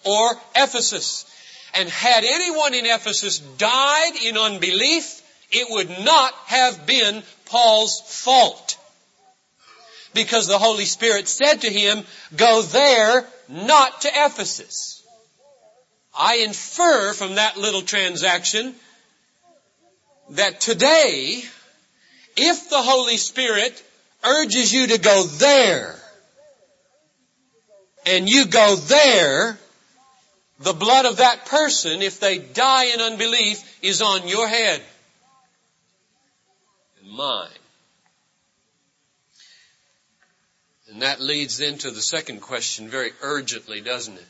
or 0.05 0.31
Ephesus. 0.55 1.27
And 1.75 1.89
had 1.89 2.25
anyone 2.25 2.75
in 2.75 2.87
Ephesus 2.87 3.39
died 3.39 4.13
in 4.25 4.37
unbelief, 4.37 5.23
it 5.51 5.67
would 5.71 5.91
not 6.05 6.33
have 6.47 6.87
been 6.87 7.23
Paul's 7.47 8.01
fault. 8.01 8.77
Because 10.15 10.47
the 10.47 10.59
Holy 10.59 10.85
Spirit 10.85 11.29
said 11.29 11.63
to 11.63 11.71
him, 11.71 12.05
go 12.37 12.63
there, 12.63 13.27
not 13.49 14.03
to 14.03 14.09
Ephesus. 14.09 15.00
I 16.17 16.37
infer 16.37 17.13
from 17.13 17.37
that 17.37 17.57
little 17.57 17.83
transaction 17.83 18.75
that 20.31 20.61
today, 20.61 21.43
if 22.37 22.71
the 22.71 22.83
Holy 22.83 23.17
Spirit 23.17 23.83
urges 24.25 24.73
you 24.73 24.89
to 24.89 24.99
go 24.99 25.25
there, 25.25 25.97
and 28.07 28.29
you 28.29 28.47
go 28.47 28.77
there, 28.77 29.59
the 30.61 30.73
blood 30.73 31.07
of 31.07 31.19
that 31.19 31.47
person, 31.47 32.03
if 32.03 32.21
they 32.21 32.39
die 32.39 32.87
in 32.87 33.01
unbelief, 33.01 33.63
is 33.83 34.03
on 34.03 34.29
your 34.29 34.47
head 34.47 34.83
and 37.01 37.11
mine. 37.11 37.49
And 40.91 41.03
that 41.03 41.21
leads 41.21 41.61
into 41.61 41.91
the 41.91 42.03
second 42.03 42.41
question 42.41 42.89
very 42.89 43.13
urgently, 43.23 43.81
doesn't 43.81 44.17
it? 44.17 44.27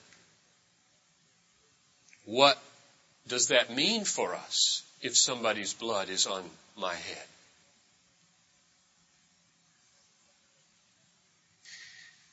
What 2.30 2.62
does 3.26 3.49
that 3.49 3.75
mean 3.75 4.04
for 4.04 4.37
us 4.37 4.84
if 5.02 5.16
somebody's 5.16 5.75
blood 5.75 6.08
is 6.08 6.28
on 6.28 6.44
my 6.76 6.94
head? 6.94 7.26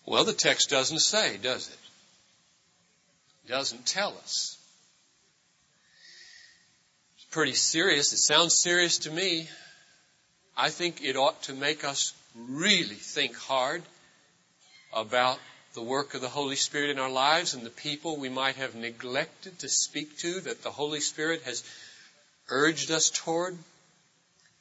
Well, 0.06 0.24
the 0.24 0.34
text 0.34 0.70
doesn't 0.70 1.00
say, 1.00 1.38
does 1.38 1.68
it? 1.70 1.80
It 3.46 3.50
doesn't 3.50 3.88
tell 3.88 4.16
us. 4.20 4.60
It's 7.16 7.26
pretty 7.32 7.56
serious. 7.56 8.14
It 8.14 8.18
sounds 8.18 8.54
serious 8.54 9.00
to 9.00 9.12
me. 9.12 9.50
I 10.56 10.70
think 10.70 11.04
it 11.04 11.16
ought 11.16 11.42
to 11.44 11.54
make 11.54 11.84
us 11.84 12.14
really 12.36 12.94
think 12.94 13.36
hard 13.36 13.82
about 14.94 15.40
the 15.78 15.84
work 15.84 16.16
of 16.16 16.22
the 16.22 16.28
Holy 16.28 16.56
Spirit 16.56 16.90
in 16.90 16.98
our 16.98 17.10
lives 17.10 17.54
and 17.54 17.64
the 17.64 17.70
people 17.70 18.18
we 18.18 18.30
might 18.30 18.56
have 18.56 18.74
neglected 18.74 19.60
to 19.60 19.70
speak 19.70 20.18
to 20.18 20.40
that 20.40 20.64
the 20.64 20.72
Holy 20.72 21.00
Spirit 21.00 21.44
has 21.44 21.64
urged 22.50 22.90
us 22.90 23.12
toward. 23.12 23.56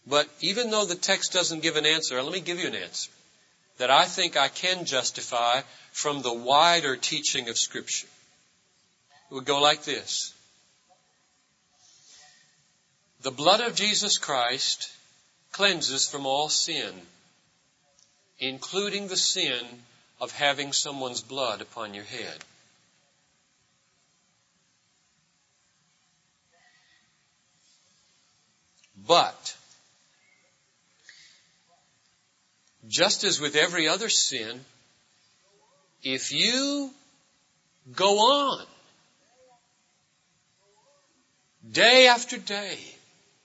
But 0.06 0.28
even 0.42 0.70
though 0.70 0.84
the 0.84 0.94
text 0.94 1.32
doesn't 1.32 1.62
give 1.62 1.76
an 1.76 1.86
answer, 1.86 2.22
let 2.22 2.34
me 2.34 2.40
give 2.40 2.58
you 2.58 2.66
an 2.66 2.74
answer 2.74 3.10
that 3.78 3.90
I 3.90 4.04
think 4.04 4.36
I 4.36 4.48
can 4.48 4.84
justify 4.84 5.62
from 5.90 6.20
the 6.20 6.34
wider 6.34 6.96
teaching 6.96 7.48
of 7.48 7.56
Scripture. 7.56 8.08
It 9.30 9.34
would 9.34 9.46
go 9.46 9.58
like 9.58 9.84
this. 9.84 10.34
The 13.22 13.30
blood 13.30 13.62
of 13.62 13.74
Jesus 13.74 14.18
Christ 14.18 14.90
cleanses 15.52 16.06
from 16.06 16.26
all 16.26 16.50
sin, 16.50 16.92
including 18.38 19.08
the 19.08 19.16
sin 19.16 19.64
of 20.20 20.32
having 20.32 20.72
someone's 20.72 21.20
blood 21.20 21.60
upon 21.60 21.94
your 21.94 22.04
head. 22.04 22.44
But 29.06 29.56
just 32.88 33.24
as 33.24 33.40
with 33.40 33.56
every 33.56 33.88
other 33.88 34.08
sin, 34.08 34.60
if 36.02 36.32
you 36.32 36.90
go 37.94 38.18
on 38.18 38.66
day 41.70 42.08
after 42.08 42.38
day, 42.38 42.78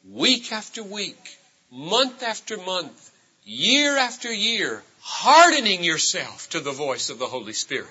week 0.09 0.51
after 0.51 0.83
week, 0.83 1.37
month 1.71 2.23
after 2.23 2.57
month, 2.57 3.10
year 3.43 3.97
after 3.97 4.31
year, 4.31 4.83
hardening 5.01 5.83
yourself 5.83 6.49
to 6.49 6.59
the 6.59 6.71
voice 6.71 7.09
of 7.09 7.19
the 7.19 7.27
Holy 7.27 7.53
Spirit, 7.53 7.87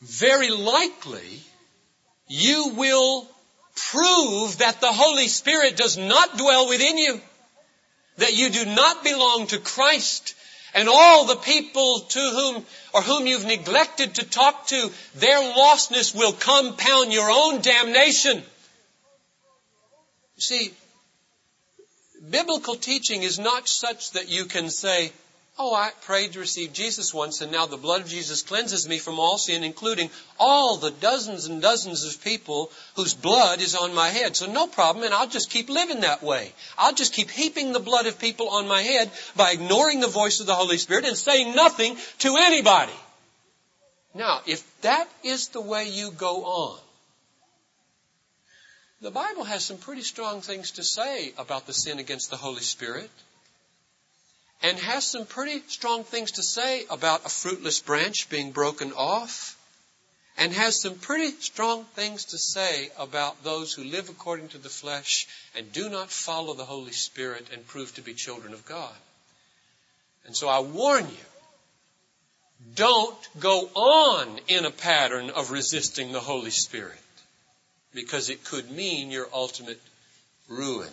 very 0.00 0.50
likely 0.50 1.40
you 2.28 2.74
will 2.76 3.26
prove 3.90 4.58
that 4.58 4.80
the 4.80 4.92
Holy 4.92 5.28
Spirit 5.28 5.76
does 5.76 5.96
not 5.96 6.36
dwell 6.36 6.68
within 6.68 6.98
you 6.98 7.20
that 8.18 8.36
you 8.36 8.50
do 8.50 8.64
not 8.64 9.04
belong 9.04 9.46
to 9.48 9.58
Christ 9.58 10.34
and 10.74 10.88
all 10.88 11.26
the 11.26 11.36
people 11.36 12.00
to 12.00 12.20
whom 12.20 12.64
or 12.92 13.02
whom 13.02 13.26
you've 13.26 13.44
neglected 13.44 14.14
to 14.14 14.28
talk 14.28 14.66
to, 14.68 14.90
their 15.14 15.38
lostness 15.38 16.14
will 16.14 16.32
compound 16.32 17.12
your 17.12 17.30
own 17.30 17.60
damnation. 17.60 18.36
You 20.36 20.42
see, 20.42 20.72
biblical 22.30 22.76
teaching 22.76 23.22
is 23.22 23.38
not 23.38 23.68
such 23.68 24.12
that 24.12 24.28
you 24.28 24.44
can 24.44 24.70
say, 24.70 25.12
Oh, 25.58 25.74
I 25.74 25.90
prayed 26.02 26.34
to 26.34 26.40
receive 26.40 26.74
Jesus 26.74 27.14
once 27.14 27.40
and 27.40 27.50
now 27.50 27.64
the 27.64 27.78
blood 27.78 28.02
of 28.02 28.08
Jesus 28.08 28.42
cleanses 28.42 28.86
me 28.86 28.98
from 28.98 29.18
all 29.18 29.38
sin, 29.38 29.64
including 29.64 30.10
all 30.38 30.76
the 30.76 30.90
dozens 30.90 31.46
and 31.46 31.62
dozens 31.62 32.04
of 32.04 32.22
people 32.22 32.70
whose 32.94 33.14
blood 33.14 33.62
is 33.62 33.74
on 33.74 33.94
my 33.94 34.10
head. 34.10 34.36
So 34.36 34.52
no 34.52 34.66
problem 34.66 35.06
and 35.06 35.14
I'll 35.14 35.26
just 35.26 35.48
keep 35.48 35.70
living 35.70 36.00
that 36.00 36.22
way. 36.22 36.52
I'll 36.76 36.92
just 36.92 37.14
keep 37.14 37.30
heaping 37.30 37.72
the 37.72 37.80
blood 37.80 38.06
of 38.06 38.18
people 38.18 38.50
on 38.50 38.68
my 38.68 38.82
head 38.82 39.10
by 39.34 39.52
ignoring 39.52 40.00
the 40.00 40.08
voice 40.08 40.40
of 40.40 40.46
the 40.46 40.54
Holy 40.54 40.76
Spirit 40.76 41.06
and 41.06 41.16
saying 41.16 41.54
nothing 41.54 41.96
to 42.18 42.36
anybody. 42.36 42.92
Now, 44.14 44.42
if 44.46 44.62
that 44.82 45.08
is 45.24 45.48
the 45.48 45.62
way 45.62 45.88
you 45.88 46.10
go 46.10 46.44
on, 46.44 46.80
the 49.00 49.10
Bible 49.10 49.44
has 49.44 49.64
some 49.64 49.78
pretty 49.78 50.02
strong 50.02 50.40
things 50.40 50.72
to 50.72 50.82
say 50.82 51.32
about 51.36 51.66
the 51.66 51.72
sin 51.72 51.98
against 51.98 52.30
the 52.30 52.36
Holy 52.36 52.62
Spirit 52.62 53.10
and 54.62 54.78
has 54.78 55.06
some 55.06 55.26
pretty 55.26 55.62
strong 55.68 56.02
things 56.02 56.32
to 56.32 56.42
say 56.42 56.84
about 56.90 57.26
a 57.26 57.28
fruitless 57.28 57.80
branch 57.80 58.28
being 58.30 58.52
broken 58.52 58.92
off, 58.94 59.56
and 60.38 60.52
has 60.52 60.80
some 60.80 60.96
pretty 60.96 61.30
strong 61.40 61.84
things 61.94 62.26
to 62.26 62.38
say 62.38 62.90
about 62.98 63.42
those 63.42 63.72
who 63.72 63.84
live 63.84 64.08
according 64.08 64.48
to 64.48 64.58
the 64.58 64.68
flesh 64.68 65.26
and 65.54 65.72
do 65.72 65.88
not 65.88 66.10
follow 66.10 66.54
the 66.54 66.64
Holy 66.64 66.92
Spirit 66.92 67.46
and 67.52 67.66
prove 67.66 67.94
to 67.94 68.02
be 68.02 68.12
children 68.12 68.52
of 68.52 68.66
God. 68.66 68.94
And 70.26 70.36
so 70.36 70.48
I 70.48 70.60
warn 70.60 71.04
you, 71.04 71.26
don't 72.74 73.28
go 73.38 73.60
on 73.74 74.40
in 74.48 74.64
a 74.64 74.70
pattern 74.70 75.30
of 75.30 75.50
resisting 75.50 76.12
the 76.12 76.20
Holy 76.20 76.50
Spirit 76.50 76.98
because 77.96 78.30
it 78.30 78.44
could 78.44 78.70
mean 78.70 79.10
your 79.10 79.28
ultimate 79.32 79.80
ruin. 80.48 80.92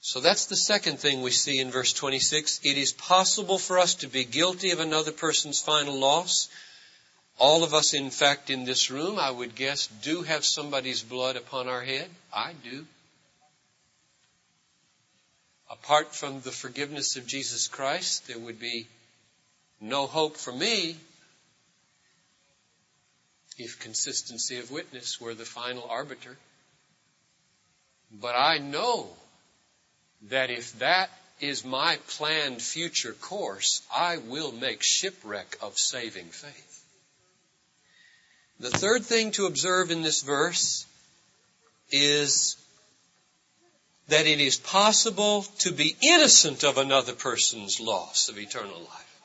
So 0.00 0.20
that's 0.20 0.46
the 0.46 0.56
second 0.56 0.98
thing 0.98 1.22
we 1.22 1.30
see 1.30 1.60
in 1.60 1.70
verse 1.70 1.92
26. 1.92 2.60
It 2.64 2.76
is 2.76 2.92
possible 2.92 3.58
for 3.58 3.78
us 3.78 3.94
to 3.96 4.08
be 4.08 4.24
guilty 4.24 4.70
of 4.72 4.80
another 4.80 5.12
person's 5.12 5.60
final 5.60 5.98
loss. 5.98 6.48
All 7.38 7.64
of 7.64 7.72
us, 7.72 7.94
in 7.94 8.10
fact, 8.10 8.50
in 8.50 8.64
this 8.64 8.90
room, 8.90 9.18
I 9.18 9.30
would 9.30 9.54
guess, 9.54 9.86
do 10.02 10.22
have 10.22 10.44
somebody's 10.44 11.02
blood 11.02 11.36
upon 11.36 11.68
our 11.68 11.82
head. 11.82 12.08
I 12.34 12.52
do. 12.64 12.86
Apart 15.70 16.14
from 16.14 16.40
the 16.40 16.50
forgiveness 16.50 17.16
of 17.16 17.26
Jesus 17.26 17.68
Christ, 17.68 18.26
there 18.26 18.38
would 18.38 18.58
be 18.58 18.88
no 19.80 20.06
hope 20.06 20.36
for 20.36 20.52
me 20.52 20.96
if 23.60 23.78
consistency 23.78 24.58
of 24.58 24.70
witness 24.70 25.20
were 25.20 25.34
the 25.34 25.44
final 25.44 25.86
arbiter. 25.88 26.36
But 28.10 28.34
I 28.34 28.58
know 28.58 29.08
that 30.30 30.50
if 30.50 30.78
that 30.78 31.10
is 31.40 31.64
my 31.64 31.98
planned 32.08 32.62
future 32.62 33.12
course, 33.12 33.82
I 33.94 34.16
will 34.16 34.52
make 34.52 34.82
shipwreck 34.82 35.58
of 35.60 35.78
saving 35.78 36.26
faith. 36.26 36.84
The 38.58 38.70
third 38.70 39.04
thing 39.04 39.32
to 39.32 39.46
observe 39.46 39.90
in 39.90 40.02
this 40.02 40.22
verse 40.22 40.86
is 41.90 42.56
that 44.08 44.26
it 44.26 44.40
is 44.40 44.56
possible 44.56 45.42
to 45.58 45.72
be 45.72 45.96
innocent 46.02 46.64
of 46.64 46.78
another 46.78 47.12
person's 47.12 47.80
loss 47.80 48.28
of 48.28 48.38
eternal 48.38 48.78
life. 48.78 49.20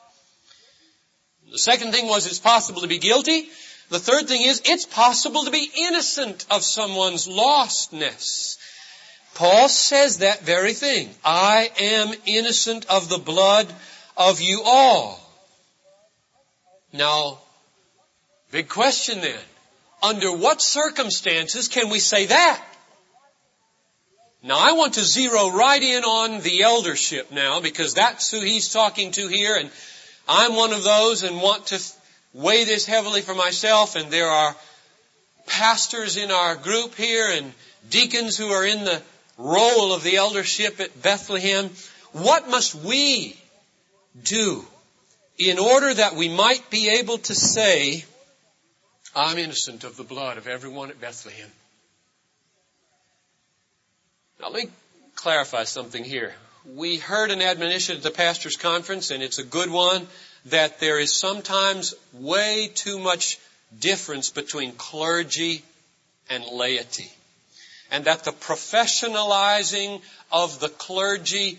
The 1.50 1.58
second 1.58 1.92
thing 1.92 2.06
was 2.06 2.26
it's 2.26 2.38
possible 2.38 2.82
to 2.82 2.88
be 2.88 2.98
guilty. 2.98 3.48
The 3.88 3.98
third 3.98 4.28
thing 4.28 4.42
is 4.42 4.62
it's 4.64 4.84
possible 4.84 5.44
to 5.44 5.50
be 5.50 5.70
innocent 5.76 6.46
of 6.50 6.64
someone's 6.64 7.28
lostness. 7.28 8.58
Paul 9.34 9.68
says 9.68 10.18
that 10.18 10.40
very 10.40 10.72
thing. 10.72 11.14
I 11.24 11.70
am 11.78 12.14
innocent 12.24 12.86
of 12.86 13.08
the 13.08 13.18
blood 13.18 13.72
of 14.16 14.40
you 14.40 14.62
all. 14.64 15.20
Now, 16.92 17.38
big 18.50 18.68
question 18.68 19.20
then. 19.20 19.38
Under 20.02 20.34
what 20.34 20.62
circumstances 20.62 21.68
can 21.68 21.90
we 21.90 21.98
say 22.00 22.26
that? 22.26 22.64
Now 24.42 24.58
I 24.58 24.72
want 24.72 24.94
to 24.94 25.04
zero 25.04 25.50
right 25.50 25.82
in 25.82 26.04
on 26.04 26.40
the 26.40 26.62
eldership 26.62 27.32
now 27.32 27.60
because 27.60 27.94
that's 27.94 28.30
who 28.30 28.40
he's 28.40 28.72
talking 28.72 29.10
to 29.12 29.28
here 29.28 29.56
and 29.56 29.70
I'm 30.28 30.54
one 30.54 30.72
of 30.72 30.84
those 30.84 31.22
and 31.22 31.40
want 31.40 31.66
to 31.68 31.80
weigh 32.36 32.64
this 32.64 32.84
heavily 32.84 33.22
for 33.22 33.34
myself 33.34 33.96
and 33.96 34.10
there 34.10 34.28
are 34.28 34.54
pastors 35.46 36.18
in 36.18 36.30
our 36.30 36.54
group 36.54 36.94
here 36.94 37.30
and 37.30 37.50
deacons 37.88 38.36
who 38.36 38.48
are 38.48 38.64
in 38.64 38.84
the 38.84 39.00
role 39.38 39.94
of 39.94 40.02
the 40.02 40.16
eldership 40.16 40.78
at 40.80 41.02
Bethlehem, 41.02 41.70
what 42.12 42.48
must 42.50 42.74
we 42.74 43.36
do 44.22 44.64
in 45.38 45.58
order 45.58 45.92
that 45.94 46.14
we 46.14 46.28
might 46.28 46.68
be 46.68 46.90
able 46.90 47.18
to 47.18 47.34
say, 47.34 48.04
I'm 49.14 49.38
innocent 49.38 49.84
of 49.84 49.96
the 49.96 50.04
blood 50.04 50.36
of 50.36 50.46
everyone 50.46 50.90
at 50.90 51.00
Bethlehem? 51.00 51.50
Now 54.40 54.50
let 54.50 54.64
me 54.64 54.70
clarify 55.14 55.64
something 55.64 56.04
here. 56.04 56.34
We 56.74 56.96
heard 56.98 57.30
an 57.30 57.40
admonition 57.40 57.96
at 57.96 58.02
the 58.02 58.10
pastor's 58.10 58.56
conference, 58.56 59.10
and 59.10 59.22
it's 59.22 59.38
a 59.38 59.44
good 59.44 59.70
one, 59.70 60.06
that 60.46 60.80
there 60.80 60.98
is 60.98 61.12
sometimes 61.12 61.94
way 62.12 62.70
too 62.74 62.98
much 62.98 63.38
difference 63.78 64.30
between 64.30 64.72
clergy 64.72 65.62
and 66.30 66.44
laity. 66.44 67.10
And 67.90 68.04
that 68.04 68.24
the 68.24 68.32
professionalizing 68.32 70.00
of 70.32 70.60
the 70.60 70.68
clergy 70.68 71.58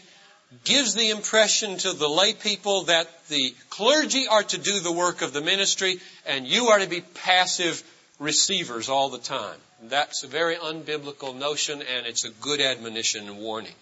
gives 0.63 0.93
the 0.93 1.09
impression 1.09 1.77
to 1.77 1.93
the 1.93 2.07
lay 2.07 2.33
people 2.33 2.83
that 2.83 3.07
the 3.27 3.53
clergy 3.69 4.27
are 4.27 4.43
to 4.43 4.57
do 4.57 4.79
the 4.79 4.91
work 4.91 5.21
of 5.21 5.33
the 5.33 5.41
ministry 5.41 5.99
and 6.25 6.47
you 6.47 6.67
are 6.67 6.79
to 6.79 6.87
be 6.87 7.01
passive 7.01 7.83
receivers 8.19 8.87
all 8.87 9.09
the 9.09 9.17
time. 9.17 9.57
That's 9.83 10.23
a 10.23 10.27
very 10.27 10.55
unbiblical 10.55 11.35
notion 11.35 11.81
and 11.81 12.05
it's 12.05 12.25
a 12.25 12.29
good 12.29 12.61
admonition 12.61 13.27
and 13.27 13.39
warning. 13.39 13.75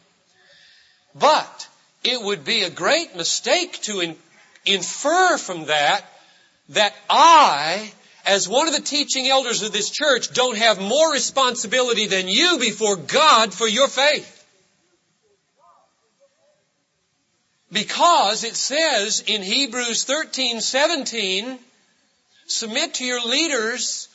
But 1.14 1.68
it 2.04 2.22
would 2.22 2.44
be 2.44 2.64
a 2.64 2.70
great 2.70 3.16
mistake 3.16 3.74
to 3.84 4.00
infer 4.66 5.38
from 5.38 5.66
that 5.66 6.04
that 6.70 6.94
I, 7.10 7.92
as 8.26 8.50
one 8.50 8.68
of 8.68 8.74
the 8.74 8.82
teaching 8.82 9.28
elders 9.28 9.62
of 9.62 9.72
this 9.72 9.90
church, 9.90 10.34
don't 10.34 10.58
have 10.58 10.80
more 10.80 11.12
responsibility 11.12 12.08
than 12.08 12.28
you 12.28 12.58
before 12.60 12.96
God 12.96 13.54
for 13.54 13.68
your 13.68 13.88
faith. 13.88 14.32
Because 17.72 18.44
it 18.44 18.56
says 18.56 19.24
in 19.28 19.42
Hebrews 19.42 20.06
13, 20.06 20.62
17, 20.62 21.60
submit 22.48 22.96
to 22.96 23.06
your 23.06 23.22
leaders 23.22 24.08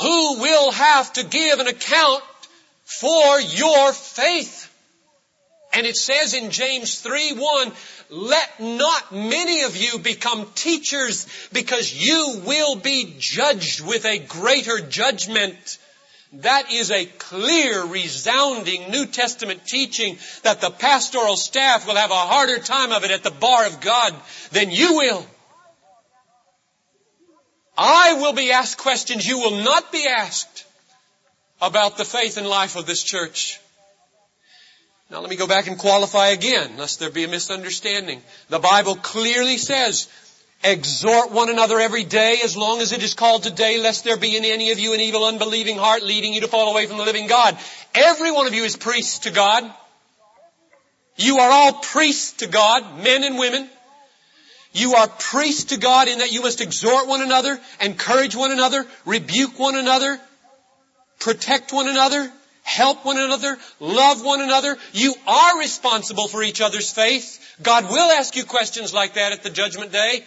who 0.00 0.40
will 0.40 0.72
have 0.72 1.12
to 1.14 1.24
give 1.24 1.60
an 1.60 1.68
account 1.68 2.22
for 2.84 3.40
your 3.40 3.92
faith. 3.92 4.57
And 5.72 5.86
it 5.86 5.96
says 5.96 6.34
in 6.34 6.50
James 6.50 7.00
3, 7.00 7.32
1, 7.32 7.72
let 8.10 8.60
not 8.60 9.12
many 9.12 9.62
of 9.62 9.76
you 9.76 9.98
become 9.98 10.46
teachers 10.54 11.26
because 11.52 11.94
you 11.94 12.40
will 12.44 12.76
be 12.76 13.14
judged 13.18 13.86
with 13.86 14.06
a 14.06 14.18
greater 14.18 14.80
judgment. 14.80 15.78
That 16.34 16.72
is 16.72 16.90
a 16.90 17.04
clear, 17.04 17.84
resounding 17.84 18.90
New 18.90 19.06
Testament 19.06 19.66
teaching 19.66 20.18
that 20.42 20.60
the 20.60 20.70
pastoral 20.70 21.36
staff 21.36 21.86
will 21.86 21.96
have 21.96 22.10
a 22.10 22.14
harder 22.14 22.58
time 22.58 22.92
of 22.92 23.04
it 23.04 23.10
at 23.10 23.22
the 23.22 23.30
bar 23.30 23.66
of 23.66 23.80
God 23.80 24.14
than 24.52 24.70
you 24.70 24.96
will. 24.96 25.26
I 27.76 28.14
will 28.14 28.32
be 28.32 28.52
asked 28.52 28.78
questions 28.78 29.26
you 29.26 29.38
will 29.38 29.62
not 29.62 29.92
be 29.92 30.06
asked 30.06 30.66
about 31.60 31.96
the 31.96 32.04
faith 32.04 32.36
and 32.36 32.46
life 32.46 32.76
of 32.76 32.86
this 32.86 33.02
church. 33.02 33.60
Now 35.10 35.20
let 35.20 35.30
me 35.30 35.36
go 35.36 35.46
back 35.46 35.68
and 35.68 35.78
qualify 35.78 36.28
again, 36.28 36.76
lest 36.76 37.00
there 37.00 37.10
be 37.10 37.24
a 37.24 37.28
misunderstanding. 37.28 38.20
The 38.50 38.58
Bible 38.58 38.94
clearly 38.96 39.56
says, 39.56 40.06
exhort 40.62 41.30
one 41.30 41.48
another 41.48 41.80
every 41.80 42.04
day 42.04 42.40
as 42.44 42.58
long 42.58 42.80
as 42.80 42.92
it 42.92 43.02
is 43.02 43.14
called 43.14 43.42
today, 43.42 43.80
lest 43.80 44.04
there 44.04 44.18
be 44.18 44.36
in 44.36 44.44
any 44.44 44.70
of 44.70 44.78
you 44.78 44.92
an 44.92 45.00
evil 45.00 45.24
unbelieving 45.24 45.78
heart 45.78 46.02
leading 46.02 46.34
you 46.34 46.42
to 46.42 46.48
fall 46.48 46.70
away 46.70 46.86
from 46.86 46.98
the 46.98 47.04
living 47.04 47.26
God. 47.26 47.56
Every 47.94 48.30
one 48.30 48.46
of 48.46 48.54
you 48.54 48.64
is 48.64 48.76
priests 48.76 49.20
to 49.20 49.30
God. 49.30 49.64
You 51.16 51.38
are 51.38 51.50
all 51.50 51.72
priests 51.72 52.32
to 52.38 52.46
God, 52.46 53.02
men 53.02 53.24
and 53.24 53.38
women. 53.38 53.68
You 54.72 54.94
are 54.96 55.08
priests 55.08 55.64
to 55.72 55.78
God 55.78 56.08
in 56.08 56.18
that 56.18 56.32
you 56.32 56.42
must 56.42 56.60
exhort 56.60 57.08
one 57.08 57.22
another, 57.22 57.58
encourage 57.80 58.36
one 58.36 58.52
another, 58.52 58.86
rebuke 59.06 59.58
one 59.58 59.74
another, 59.74 60.20
protect 61.18 61.72
one 61.72 61.88
another, 61.88 62.30
help 62.68 63.04
one 63.04 63.18
another, 63.18 63.56
love 63.80 64.22
one 64.22 64.42
another. 64.42 64.76
You 64.92 65.14
are 65.26 65.58
responsible 65.58 66.28
for 66.28 66.42
each 66.42 66.60
other's 66.60 66.92
faith. 66.92 67.40
God 67.62 67.90
will 67.90 68.10
ask 68.10 68.36
you 68.36 68.44
questions 68.44 68.92
like 68.92 69.14
that 69.14 69.32
at 69.32 69.42
the 69.42 69.50
judgment 69.50 69.90
day. 69.90 70.22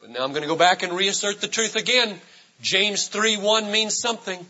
But 0.00 0.10
now 0.10 0.24
I'm 0.24 0.30
going 0.30 0.42
to 0.42 0.48
go 0.48 0.56
back 0.56 0.82
and 0.82 0.92
reassert 0.92 1.40
the 1.40 1.48
truth 1.48 1.76
again. 1.76 2.20
James 2.60 3.08
3:1 3.08 3.70
means 3.70 3.96
something. 3.96 4.44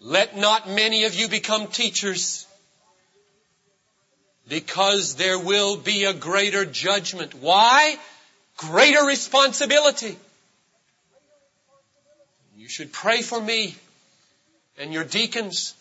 Let 0.00 0.36
not 0.36 0.68
many 0.68 1.04
of 1.04 1.14
you 1.14 1.28
become 1.28 1.68
teachers 1.68 2.46
because 4.48 5.14
there 5.14 5.38
will 5.38 5.76
be 5.76 6.04
a 6.04 6.12
greater 6.12 6.64
judgment. 6.64 7.34
Why? 7.34 7.96
Greater 8.56 9.04
responsibility. 9.04 10.16
You 12.56 12.68
should 12.68 12.92
pray 12.92 13.22
for 13.22 13.40
me 13.40 13.76
and 14.78 14.92
your 14.92 15.04
deacons 15.04 15.74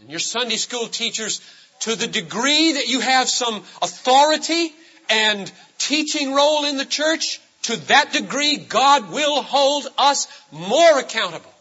and 0.00 0.10
your 0.10 0.20
Sunday 0.20 0.56
school 0.56 0.86
teachers 0.86 1.40
to 1.80 1.96
the 1.96 2.06
degree 2.06 2.72
that 2.72 2.88
you 2.88 3.00
have 3.00 3.28
some 3.28 3.56
authority 3.82 4.72
and 5.10 5.50
teaching 5.78 6.32
role 6.32 6.64
in 6.64 6.76
the 6.76 6.84
church, 6.84 7.40
to 7.62 7.76
that 7.88 8.12
degree 8.12 8.56
God 8.56 9.10
will 9.10 9.42
hold 9.42 9.86
us 9.98 10.28
more 10.50 10.98
accountable. 10.98 11.52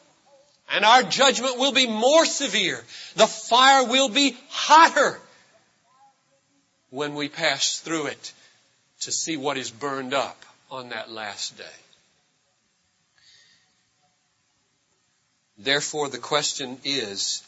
And 0.73 0.85
our 0.85 1.03
judgment 1.03 1.57
will 1.57 1.73
be 1.73 1.87
more 1.87 2.25
severe. 2.25 2.81
The 3.15 3.27
fire 3.27 3.85
will 3.85 4.09
be 4.09 4.37
hotter 4.49 5.19
when 6.91 7.15
we 7.15 7.29
pass 7.29 7.79
through 7.79 8.07
it 8.07 8.33
to 9.01 9.11
see 9.11 9.37
what 9.37 9.57
is 9.57 9.69
burned 9.69 10.13
up 10.13 10.45
on 10.69 10.89
that 10.89 11.11
last 11.11 11.57
day. 11.57 11.80
Therefore, 15.63 16.09
the 16.09 16.17
question 16.17 16.79
is, 16.83 17.43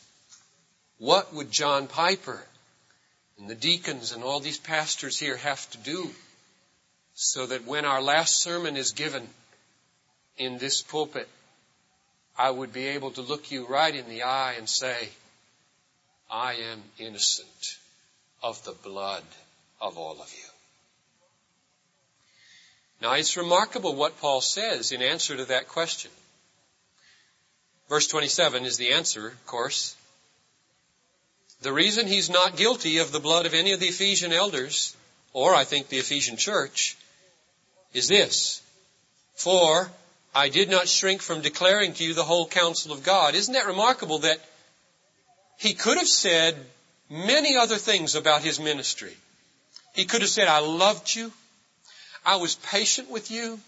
what 0.99 1.33
would 1.33 1.49
John 1.51 1.87
Piper 1.87 2.45
and 3.39 3.49
the 3.49 3.55
deacons 3.55 4.11
and 4.11 4.23
all 4.23 4.39
these 4.39 4.59
pastors 4.59 5.17
here 5.17 5.35
have 5.37 5.67
to 5.71 5.77
do 5.79 6.11
so 7.15 7.47
that 7.47 7.65
when 7.65 7.85
our 7.85 8.03
last 8.03 8.37
sermon 8.37 8.77
is 8.77 8.91
given 8.91 9.27
in 10.37 10.59
this 10.59 10.83
pulpit, 10.83 11.27
I 12.37 12.51
would 12.51 12.71
be 12.71 12.85
able 12.89 13.11
to 13.11 13.21
look 13.21 13.51
you 13.51 13.65
right 13.65 13.93
in 13.93 14.07
the 14.07 14.23
eye 14.23 14.55
and 14.59 14.69
say, 14.69 15.09
I 16.29 16.53
am 16.53 16.83
innocent 16.99 17.77
of 18.43 18.63
the 18.63 18.73
blood 18.73 19.23
of 19.81 19.97
all 19.97 20.21
of 20.21 20.31
you. 20.31 20.49
Now 23.01 23.13
it's 23.13 23.37
remarkable 23.37 23.95
what 23.95 24.21
Paul 24.21 24.41
says 24.41 24.91
in 24.91 25.01
answer 25.01 25.35
to 25.35 25.45
that 25.45 25.67
question. 25.67 26.11
Verse 27.89 28.07
27 28.07 28.65
is 28.65 28.77
the 28.77 28.93
answer, 28.93 29.27
of 29.27 29.45
course. 29.45 29.95
The 31.61 31.73
reason 31.73 32.07
he's 32.07 32.29
not 32.29 32.57
guilty 32.57 32.97
of 32.97 33.11
the 33.11 33.19
blood 33.19 33.45
of 33.45 33.53
any 33.53 33.71
of 33.71 33.79
the 33.79 33.87
Ephesian 33.87 34.33
elders, 34.33 34.95
or 35.31 35.55
I 35.55 35.63
think 35.63 35.87
the 35.87 35.99
Ephesian 35.99 36.37
church, 36.37 36.97
is 37.93 38.07
this. 38.07 38.61
For 39.35 39.89
I 40.35 40.49
did 40.49 40.69
not 40.69 40.87
shrink 40.87 41.21
from 41.21 41.41
declaring 41.41 41.93
to 41.93 42.03
you 42.03 42.13
the 42.13 42.23
whole 42.23 42.47
counsel 42.47 42.91
of 42.91 43.03
God. 43.03 43.35
Isn't 43.35 43.53
that 43.53 43.67
remarkable 43.67 44.19
that 44.19 44.39
he 45.57 45.73
could 45.73 45.97
have 45.97 46.07
said 46.07 46.55
many 47.09 47.55
other 47.55 47.77
things 47.77 48.15
about 48.15 48.43
his 48.43 48.59
ministry. 48.59 49.15
He 49.93 50.05
could 50.05 50.21
have 50.21 50.29
said, 50.29 50.47
I 50.47 50.59
loved 50.59 51.15
you. 51.15 51.31
I 52.25 52.37
was 52.37 52.55
patient 52.55 53.09
with 53.09 53.29
you. 53.29 53.59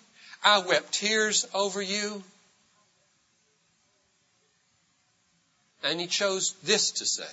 I 0.43 0.59
wept 0.59 0.93
tears 0.93 1.47
over 1.53 1.81
you. 1.81 2.23
And 5.85 6.01
he 6.01 6.07
chose 6.07 6.55
this 6.63 6.91
to 6.91 7.05
say. 7.05 7.23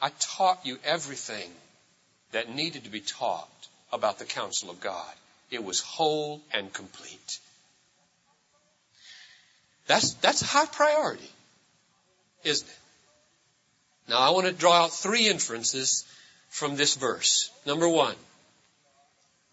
I 0.00 0.10
taught 0.18 0.64
you 0.64 0.78
everything 0.84 1.50
that 2.32 2.52
needed 2.52 2.84
to 2.84 2.90
be 2.90 3.00
taught 3.00 3.48
about 3.92 4.18
the 4.18 4.24
counsel 4.24 4.70
of 4.70 4.80
God. 4.80 5.14
It 5.50 5.62
was 5.62 5.80
whole 5.80 6.40
and 6.52 6.72
complete. 6.72 7.38
That's, 9.86 10.14
that's 10.14 10.40
high 10.40 10.66
priority, 10.66 11.30
isn't 12.42 12.66
it? 12.66 12.78
Now 14.08 14.18
I 14.18 14.30
want 14.30 14.46
to 14.46 14.52
draw 14.52 14.84
out 14.84 14.92
three 14.92 15.28
inferences 15.28 16.04
from 16.48 16.76
this 16.76 16.96
verse. 16.96 17.50
Number 17.66 17.88
one, 17.88 18.16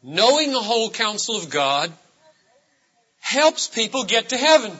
knowing 0.01 0.53
the 0.53 0.61
whole 0.61 0.89
counsel 0.89 1.35
of 1.35 1.49
God 1.49 1.91
helps 3.19 3.67
people 3.67 4.05
get 4.05 4.29
to 4.29 4.37
heaven. 4.37 4.71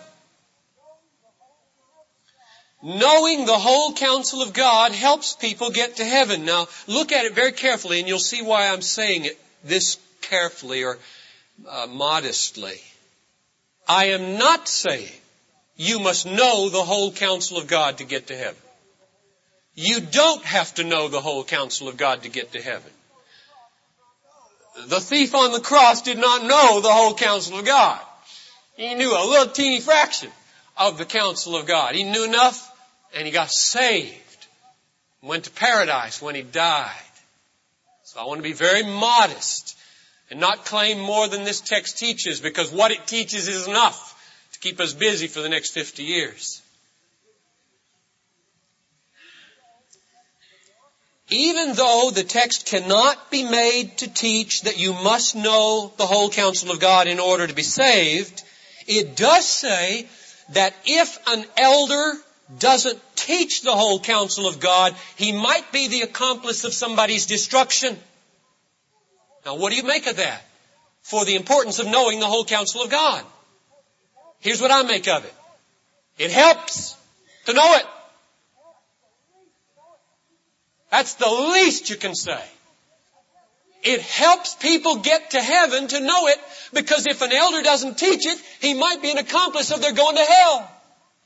Knowing 2.81 3.45
the 3.45 3.57
whole 3.57 3.93
counsel 3.93 4.41
of 4.41 4.53
God 4.53 4.93
helps 4.93 5.35
people 5.35 5.69
get 5.69 5.97
to 5.97 6.05
heaven. 6.05 6.45
Now, 6.45 6.67
look 6.87 7.11
at 7.11 7.25
it 7.25 7.35
very 7.35 7.51
carefully 7.51 7.99
and 7.99 8.07
you'll 8.07 8.19
see 8.19 8.41
why 8.41 8.67
I'm 8.67 8.81
saying 8.81 9.25
it 9.25 9.39
this 9.63 9.97
carefully 10.21 10.83
or 10.83 10.97
uh, 11.67 11.87
modestly. 11.89 12.79
I 13.87 14.05
am 14.05 14.37
not 14.37 14.67
saying 14.67 15.11
you 15.75 15.99
must 15.99 16.25
know 16.25 16.69
the 16.69 16.83
whole 16.83 17.11
counsel 17.11 17.57
of 17.57 17.67
God 17.67 17.97
to 17.97 18.05
get 18.05 18.27
to 18.27 18.37
heaven. 18.37 18.61
You 19.75 19.99
don't 19.99 20.43
have 20.43 20.73
to 20.75 20.83
know 20.83 21.07
the 21.07 21.21
whole 21.21 21.43
counsel 21.43 21.87
of 21.87 21.97
God 21.97 22.23
to 22.23 22.29
get 22.29 22.53
to 22.53 22.61
heaven. 22.61 22.91
The 24.87 24.99
thief 24.99 25.35
on 25.35 25.51
the 25.51 25.59
cross 25.59 26.01
did 26.01 26.17
not 26.17 26.43
know 26.43 26.79
the 26.79 26.91
whole 26.91 27.13
counsel 27.13 27.59
of 27.59 27.65
God. 27.65 27.99
He 28.77 28.93
knew 28.95 29.11
a 29.11 29.27
little 29.27 29.53
teeny 29.53 29.81
fraction 29.81 30.31
of 30.77 30.97
the 30.97 31.05
counsel 31.05 31.57
of 31.57 31.65
God. 31.65 31.95
He 31.95 32.03
knew 32.03 32.23
enough 32.23 32.68
and 33.13 33.25
he 33.25 33.31
got 33.31 33.51
saved. 33.51 34.15
Went 35.21 35.45
to 35.45 35.51
paradise 35.51 36.21
when 36.21 36.35
he 36.35 36.41
died. 36.41 36.93
So 38.03 38.19
I 38.19 38.25
want 38.25 38.39
to 38.39 38.43
be 38.43 38.53
very 38.53 38.83
modest 38.83 39.77
and 40.31 40.39
not 40.39 40.65
claim 40.65 40.99
more 40.99 41.27
than 41.27 41.43
this 41.43 41.61
text 41.61 41.97
teaches 41.97 42.39
because 42.39 42.71
what 42.71 42.91
it 42.91 43.05
teaches 43.05 43.47
is 43.47 43.67
enough 43.67 44.15
to 44.53 44.59
keep 44.59 44.79
us 44.79 44.93
busy 44.93 45.27
for 45.27 45.41
the 45.41 45.49
next 45.49 45.71
50 45.71 46.03
years. 46.03 46.61
Even 51.31 51.73
though 51.73 52.09
the 52.11 52.23
text 52.23 52.65
cannot 52.65 53.29
be 53.29 53.43
made 53.43 53.97
to 53.99 54.11
teach 54.11 54.63
that 54.63 54.79
you 54.79 54.93
must 54.93 55.35
know 55.35 55.91
the 55.97 56.07
whole 56.07 56.29
counsel 56.29 56.71
of 56.71 56.79
God 56.79 57.07
in 57.07 57.19
order 57.19 57.45
to 57.45 57.53
be 57.53 57.61
saved, 57.61 58.43
it 58.87 59.15
does 59.15 59.47
say 59.47 60.07
that 60.53 60.73
if 60.85 61.19
an 61.27 61.45
elder 61.55 62.13
doesn't 62.57 62.99
teach 63.15 63.61
the 63.61 63.71
whole 63.71 63.99
counsel 63.99 64.47
of 64.47 64.59
God, 64.59 64.95
he 65.15 65.31
might 65.31 65.71
be 65.71 65.87
the 65.87 66.01
accomplice 66.01 66.63
of 66.63 66.73
somebody's 66.73 67.27
destruction. 67.27 67.97
Now 69.45 69.55
what 69.55 69.69
do 69.69 69.75
you 69.75 69.83
make 69.83 70.07
of 70.07 70.17
that? 70.17 70.41
For 71.03 71.25
the 71.25 71.35
importance 71.35 71.79
of 71.79 71.87
knowing 71.87 72.19
the 72.19 72.25
whole 72.25 72.45
counsel 72.45 72.81
of 72.81 72.89
God. 72.89 73.23
Here's 74.39 74.61
what 74.61 74.71
I 74.71 74.83
make 74.83 75.07
of 75.07 75.25
it. 75.25 75.33
It 76.17 76.31
helps 76.31 76.95
to 77.45 77.53
know 77.53 77.75
it. 77.75 77.85
That's 80.91 81.15
the 81.15 81.29
least 81.29 81.89
you 81.89 81.97
can 81.97 82.15
say. 82.15 82.41
It 83.83 84.01
helps 84.01 84.55
people 84.55 84.97
get 84.97 85.31
to 85.31 85.39
heaven 85.39 85.87
to 85.87 85.99
know 86.01 86.27
it 86.27 86.37
because 86.73 87.07
if 87.07 87.21
an 87.21 87.31
elder 87.31 87.61
doesn't 87.61 87.97
teach 87.97 88.25
it, 88.25 88.37
he 88.59 88.73
might 88.73 89.01
be 89.01 89.11
an 89.11 89.17
accomplice 89.17 89.71
of 89.71 89.81
their 89.81 89.93
going 89.93 90.17
to 90.17 90.23
hell. 90.23 90.71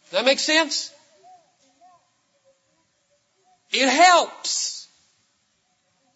Does 0.03 0.11
that 0.11 0.25
make 0.25 0.39
sense? 0.39 0.92
It 3.73 3.89
helps. 3.89 4.87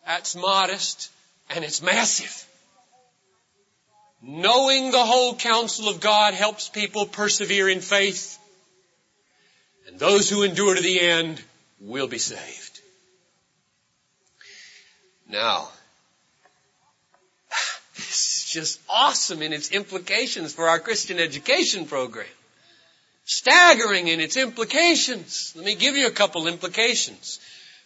That's 0.05 0.35
modest 0.35 1.09
and 1.49 1.65
it's 1.65 1.81
massive. 1.81 2.45
Knowing 4.21 4.91
the 4.91 5.05
whole 5.05 5.35
counsel 5.35 5.89
of 5.89 5.99
God 5.99 6.33
helps 6.33 6.69
people 6.69 7.05
persevere 7.05 7.67
in 7.69 7.81
faith. 7.81 8.37
And 9.87 9.99
those 9.99 10.29
who 10.29 10.43
endure 10.43 10.75
to 10.75 10.81
the 10.81 10.99
end 10.99 11.41
will 11.79 12.07
be 12.07 12.17
saved. 12.17 12.81
Now, 15.29 15.69
this 17.95 18.43
is 18.43 18.49
just 18.51 18.79
awesome 18.89 19.41
in 19.41 19.53
its 19.53 19.71
implications 19.71 20.53
for 20.53 20.67
our 20.69 20.79
Christian 20.79 21.19
education 21.19 21.85
program. 21.85 22.27
Staggering 23.29 24.07
in 24.07 24.21
its 24.21 24.37
implications. 24.37 25.51
Let 25.53 25.65
me 25.65 25.75
give 25.75 25.97
you 25.97 26.07
a 26.07 26.11
couple 26.11 26.47
implications 26.47 27.39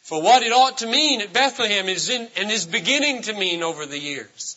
for 0.04 0.22
what 0.22 0.44
it 0.44 0.52
ought 0.52 0.78
to 0.80 0.88
mean 0.88 1.20
at 1.20 1.34
Bethlehem 1.34 1.90
is 1.90 2.10
in, 2.10 2.28
and 2.38 2.52
is 2.52 2.68
beginning 2.68 3.24
to 3.24 3.34
mean 3.34 3.64
over 3.64 3.88
the 3.88 3.98
years. 3.98 4.56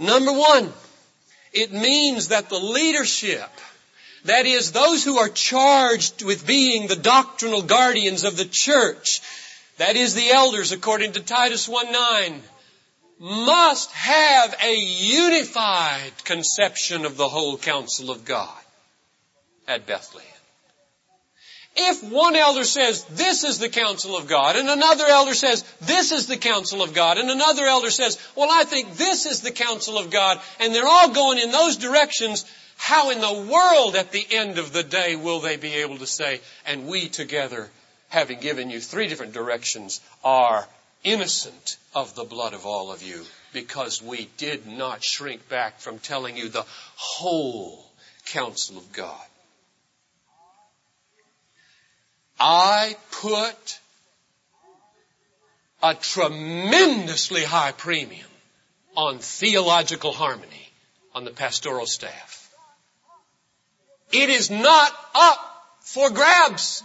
Number 0.00 0.32
one, 0.32 0.72
it 1.52 1.72
means 1.72 2.28
that 2.28 2.48
the 2.48 2.58
leadership, 2.58 3.48
that 4.24 4.44
is, 4.44 4.72
those 4.72 5.04
who 5.04 5.18
are 5.18 5.28
charged 5.28 6.24
with 6.24 6.48
being 6.48 6.88
the 6.88 6.96
doctrinal 6.96 7.62
guardians 7.62 8.24
of 8.24 8.36
the 8.36 8.44
church, 8.44 9.20
that 9.78 9.94
is, 9.94 10.14
the 10.14 10.30
elders 10.32 10.72
according 10.72 11.12
to 11.12 11.20
Titus 11.20 11.68
1-9, 11.68 12.40
must 13.20 13.92
have 13.92 14.56
a 14.64 14.74
unified 14.74 16.24
conception 16.24 17.04
of 17.04 17.16
the 17.16 17.28
whole 17.28 17.56
counsel 17.56 18.10
of 18.10 18.24
God 18.24 18.58
at 19.68 19.86
Bethlehem. 19.86 20.28
If 21.74 22.04
one 22.04 22.36
elder 22.36 22.64
says, 22.64 23.04
this 23.04 23.44
is 23.44 23.58
the 23.58 23.70
counsel 23.70 24.14
of 24.16 24.28
God, 24.28 24.56
and 24.56 24.68
another 24.68 25.06
elder 25.06 25.32
says, 25.32 25.62
this 25.80 26.12
is 26.12 26.26
the 26.26 26.36
counsel 26.36 26.82
of 26.82 26.92
God, 26.92 27.16
and 27.16 27.30
another 27.30 27.64
elder 27.64 27.90
says, 27.90 28.18
well, 28.36 28.50
I 28.50 28.64
think 28.64 28.96
this 28.96 29.24
is 29.24 29.40
the 29.40 29.52
counsel 29.52 29.96
of 29.96 30.10
God, 30.10 30.38
and 30.60 30.74
they're 30.74 30.86
all 30.86 31.10
going 31.10 31.38
in 31.38 31.50
those 31.50 31.78
directions, 31.78 32.44
how 32.76 33.10
in 33.10 33.20
the 33.22 33.50
world 33.50 33.96
at 33.96 34.12
the 34.12 34.26
end 34.30 34.58
of 34.58 34.74
the 34.74 34.82
day 34.82 35.16
will 35.16 35.40
they 35.40 35.56
be 35.56 35.76
able 35.76 35.96
to 35.98 36.06
say, 36.06 36.42
and 36.66 36.86
we 36.86 37.08
together, 37.08 37.70
having 38.10 38.38
given 38.40 38.68
you 38.68 38.78
three 38.78 39.08
different 39.08 39.32
directions, 39.32 40.02
are 40.22 40.68
innocent 41.04 41.78
of 41.94 42.14
the 42.14 42.24
blood 42.24 42.52
of 42.52 42.66
all 42.66 42.92
of 42.92 43.02
you, 43.02 43.24
because 43.54 44.02
we 44.02 44.28
did 44.36 44.66
not 44.66 45.02
shrink 45.02 45.48
back 45.48 45.80
from 45.80 45.98
telling 45.98 46.36
you 46.36 46.50
the 46.50 46.66
whole 46.96 47.90
counsel 48.26 48.76
of 48.76 48.92
God. 48.92 49.24
I 52.44 52.96
put 53.12 53.78
a 55.80 55.94
tremendously 55.94 57.44
high 57.44 57.70
premium 57.70 58.26
on 58.96 59.18
theological 59.18 60.10
harmony 60.10 60.68
on 61.14 61.24
the 61.24 61.30
pastoral 61.30 61.86
staff. 61.86 62.50
It 64.10 64.28
is 64.28 64.50
not 64.50 64.92
up 65.14 65.38
for 65.82 66.10
grabs. 66.10 66.82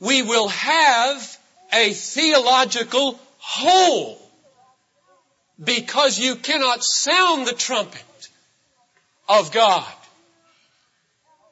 We 0.00 0.22
will 0.22 0.48
have 0.48 1.38
a 1.70 1.92
theological 1.92 3.20
whole 3.36 4.18
because 5.62 6.18
you 6.18 6.36
cannot 6.36 6.82
sound 6.82 7.46
the 7.46 7.52
trumpet 7.52 8.28
of 9.28 9.52
God 9.52 9.84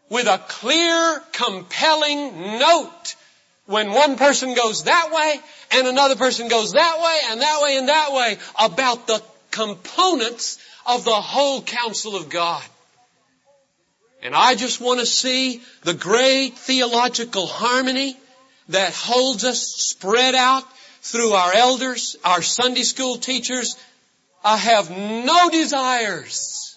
with 0.09 0.27
a 0.27 0.39
clear, 0.39 1.23
compelling 1.33 2.59
note 2.59 3.15
when 3.67 3.91
one 3.91 4.17
person 4.17 4.55
goes 4.55 4.85
that 4.85 5.11
way 5.13 5.41
and 5.73 5.87
another 5.89 6.17
person 6.17 6.49
goes 6.49 6.73
that 6.73 6.99
way 7.01 7.31
and 7.31 7.41
that 7.41 7.63
way 7.63 7.77
and 7.77 7.89
that 7.89 8.13
way 8.13 8.39
about 8.61 9.07
the 9.07 9.23
components 9.51 10.59
of 10.87 11.05
the 11.05 11.11
whole 11.11 11.63
counsel 11.63 12.17
of 12.17 12.29
God. 12.29 12.63
And 14.23 14.35
I 14.35 14.55
just 14.55 14.81
want 14.81 15.01
to 15.01 15.07
see 15.07 15.63
the 15.83 15.95
great 15.95 16.55
theological 16.55 17.47
harmony 17.47 18.17
that 18.69 18.93
holds 18.93 19.45
us 19.45 19.61
spread 19.61 20.35
out 20.35 20.65
through 21.03 21.33
our 21.33 21.53
elders, 21.55 22.17
our 22.25 22.43
Sunday 22.43 22.83
school 22.83 23.17
teachers. 23.17 23.77
I 24.45 24.57
have 24.57 24.91
no 24.91 25.51
desires 25.51 26.77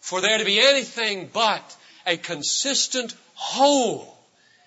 for 0.00 0.20
there 0.20 0.38
to 0.38 0.44
be 0.44 0.60
anything 0.60 1.30
but 1.32 1.76
a 2.06 2.16
consistent 2.16 3.14
whole 3.34 4.16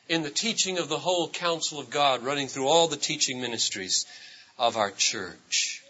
in 0.09 0.23
the 0.23 0.29
teaching 0.29 0.77
of 0.77 0.89
the 0.89 0.97
whole 0.97 1.29
counsel 1.29 1.79
of 1.79 1.89
God 1.89 2.23
running 2.23 2.47
through 2.47 2.67
all 2.67 2.87
the 2.87 2.97
teaching 2.97 3.39
ministries 3.39 4.05
of 4.57 4.75
our 4.75 4.91
church. 4.91 5.83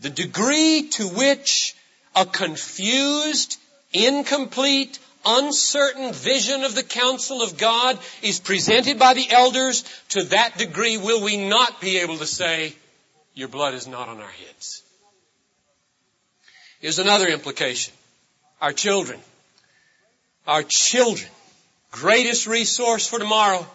The 0.00 0.10
degree 0.10 0.88
to 0.92 1.08
which 1.08 1.74
a 2.16 2.24
confused, 2.24 3.58
incomplete, 3.92 4.98
uncertain 5.24 6.12
vision 6.12 6.64
of 6.64 6.74
the 6.74 6.82
counsel 6.82 7.42
of 7.42 7.58
God 7.58 7.98
is 8.22 8.40
presented 8.40 8.98
by 8.98 9.14
the 9.14 9.30
elders, 9.30 9.84
to 10.10 10.24
that 10.24 10.58
degree 10.58 10.96
will 10.96 11.22
we 11.22 11.36
not 11.36 11.80
be 11.80 11.98
able 11.98 12.18
to 12.18 12.26
say, 12.26 12.74
your 13.34 13.48
blood 13.48 13.74
is 13.74 13.86
not 13.86 14.08
on 14.08 14.20
our 14.20 14.28
heads. 14.28 14.82
Here's 16.80 16.98
another 16.98 17.28
implication. 17.28 17.94
Our 18.60 18.72
children 18.72 19.20
our 20.46 20.62
children, 20.62 21.30
greatest 21.90 22.46
resource 22.46 23.06
for 23.06 23.18
tomorrow. 23.18 23.66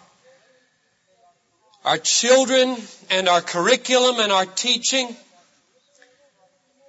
Our 1.84 1.98
children 1.98 2.76
and 3.10 3.28
our 3.28 3.40
curriculum 3.40 4.20
and 4.20 4.32
our 4.32 4.46
teaching. 4.46 5.14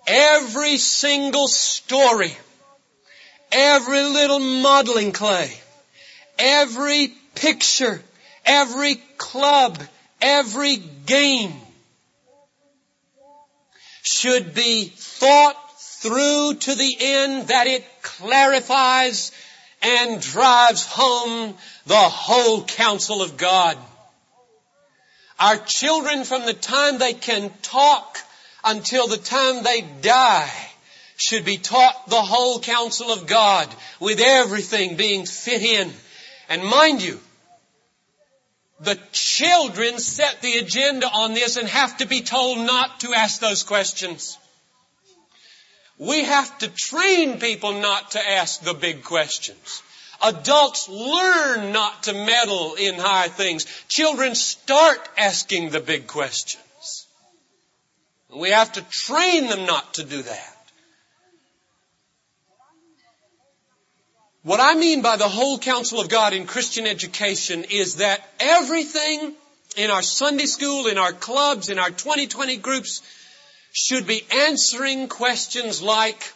Every 0.05 0.77
single 0.77 1.47
story, 1.47 2.35
every 3.51 4.01
little 4.01 4.39
modeling 4.39 5.11
clay, 5.11 5.51
every 6.37 7.13
picture, 7.35 8.01
every 8.45 8.95
club, 9.17 9.79
every 10.21 10.77
game 11.05 11.53
should 14.01 14.53
be 14.53 14.85
thought 14.85 15.55
through 15.79 16.55
to 16.55 16.75
the 16.75 16.97
end 16.99 17.49
that 17.49 17.67
it 17.67 17.85
clarifies 18.01 19.31
and 19.81 20.21
drives 20.21 20.85
home 20.85 21.55
the 21.85 21.95
whole 21.95 22.63
counsel 22.65 23.21
of 23.21 23.37
God. 23.37 23.77
Our 25.39 25.57
children 25.57 26.25
from 26.25 26.45
the 26.45 26.53
time 26.53 26.97
they 26.97 27.13
can 27.13 27.51
talk 27.61 28.17
until 28.63 29.07
the 29.07 29.17
time 29.17 29.63
they 29.63 29.81
die 30.01 30.51
should 31.15 31.45
be 31.45 31.57
taught 31.57 32.09
the 32.09 32.21
whole 32.21 32.59
counsel 32.59 33.11
of 33.11 33.27
God 33.27 33.67
with 33.99 34.19
everything 34.19 34.95
being 34.95 35.25
fit 35.25 35.61
in. 35.61 35.91
And 36.49 36.63
mind 36.63 37.01
you, 37.01 37.19
the 38.81 38.97
children 39.11 39.99
set 39.99 40.41
the 40.41 40.57
agenda 40.57 41.07
on 41.07 41.33
this 41.33 41.57
and 41.57 41.67
have 41.67 41.97
to 41.97 42.07
be 42.07 42.21
told 42.21 42.59
not 42.59 43.01
to 43.01 43.13
ask 43.13 43.39
those 43.39 43.63
questions. 43.63 44.37
We 45.99 46.23
have 46.23 46.57
to 46.59 46.69
train 46.69 47.39
people 47.39 47.73
not 47.73 48.11
to 48.11 48.29
ask 48.29 48.61
the 48.61 48.73
big 48.73 49.03
questions. 49.03 49.83
Adults 50.23 50.87
learn 50.87 51.73
not 51.73 52.03
to 52.03 52.13
meddle 52.13 52.75
in 52.75 52.95
high 52.95 53.27
things. 53.27 53.65
Children 53.89 54.33
start 54.35 54.97
asking 55.17 55.69
the 55.69 55.81
big 55.81 56.07
questions. 56.07 57.05
We 58.33 58.51
have 58.51 58.71
to 58.73 58.81
train 58.89 59.47
them 59.47 59.65
not 59.65 59.95
to 59.95 60.03
do 60.03 60.21
that. 60.21 60.55
What 64.43 64.61
I 64.61 64.75
mean 64.75 65.01
by 65.01 65.17
the 65.17 65.27
whole 65.27 65.59
counsel 65.59 65.99
of 65.99 66.07
God 66.07 66.31
in 66.31 66.45
Christian 66.45 66.87
education 66.87 67.65
is 67.69 67.95
that 67.95 68.25
everything 68.39 69.33
in 69.75 69.91
our 69.91 70.01
Sunday 70.01 70.45
school, 70.45 70.87
in 70.87 70.97
our 70.97 71.11
clubs, 71.11 71.67
in 71.67 71.77
our 71.77 71.89
2020 71.89 72.57
groups 72.57 73.01
should 73.71 74.07
be 74.07 74.25
answering 74.31 75.07
questions 75.07 75.81
like, 75.81 76.33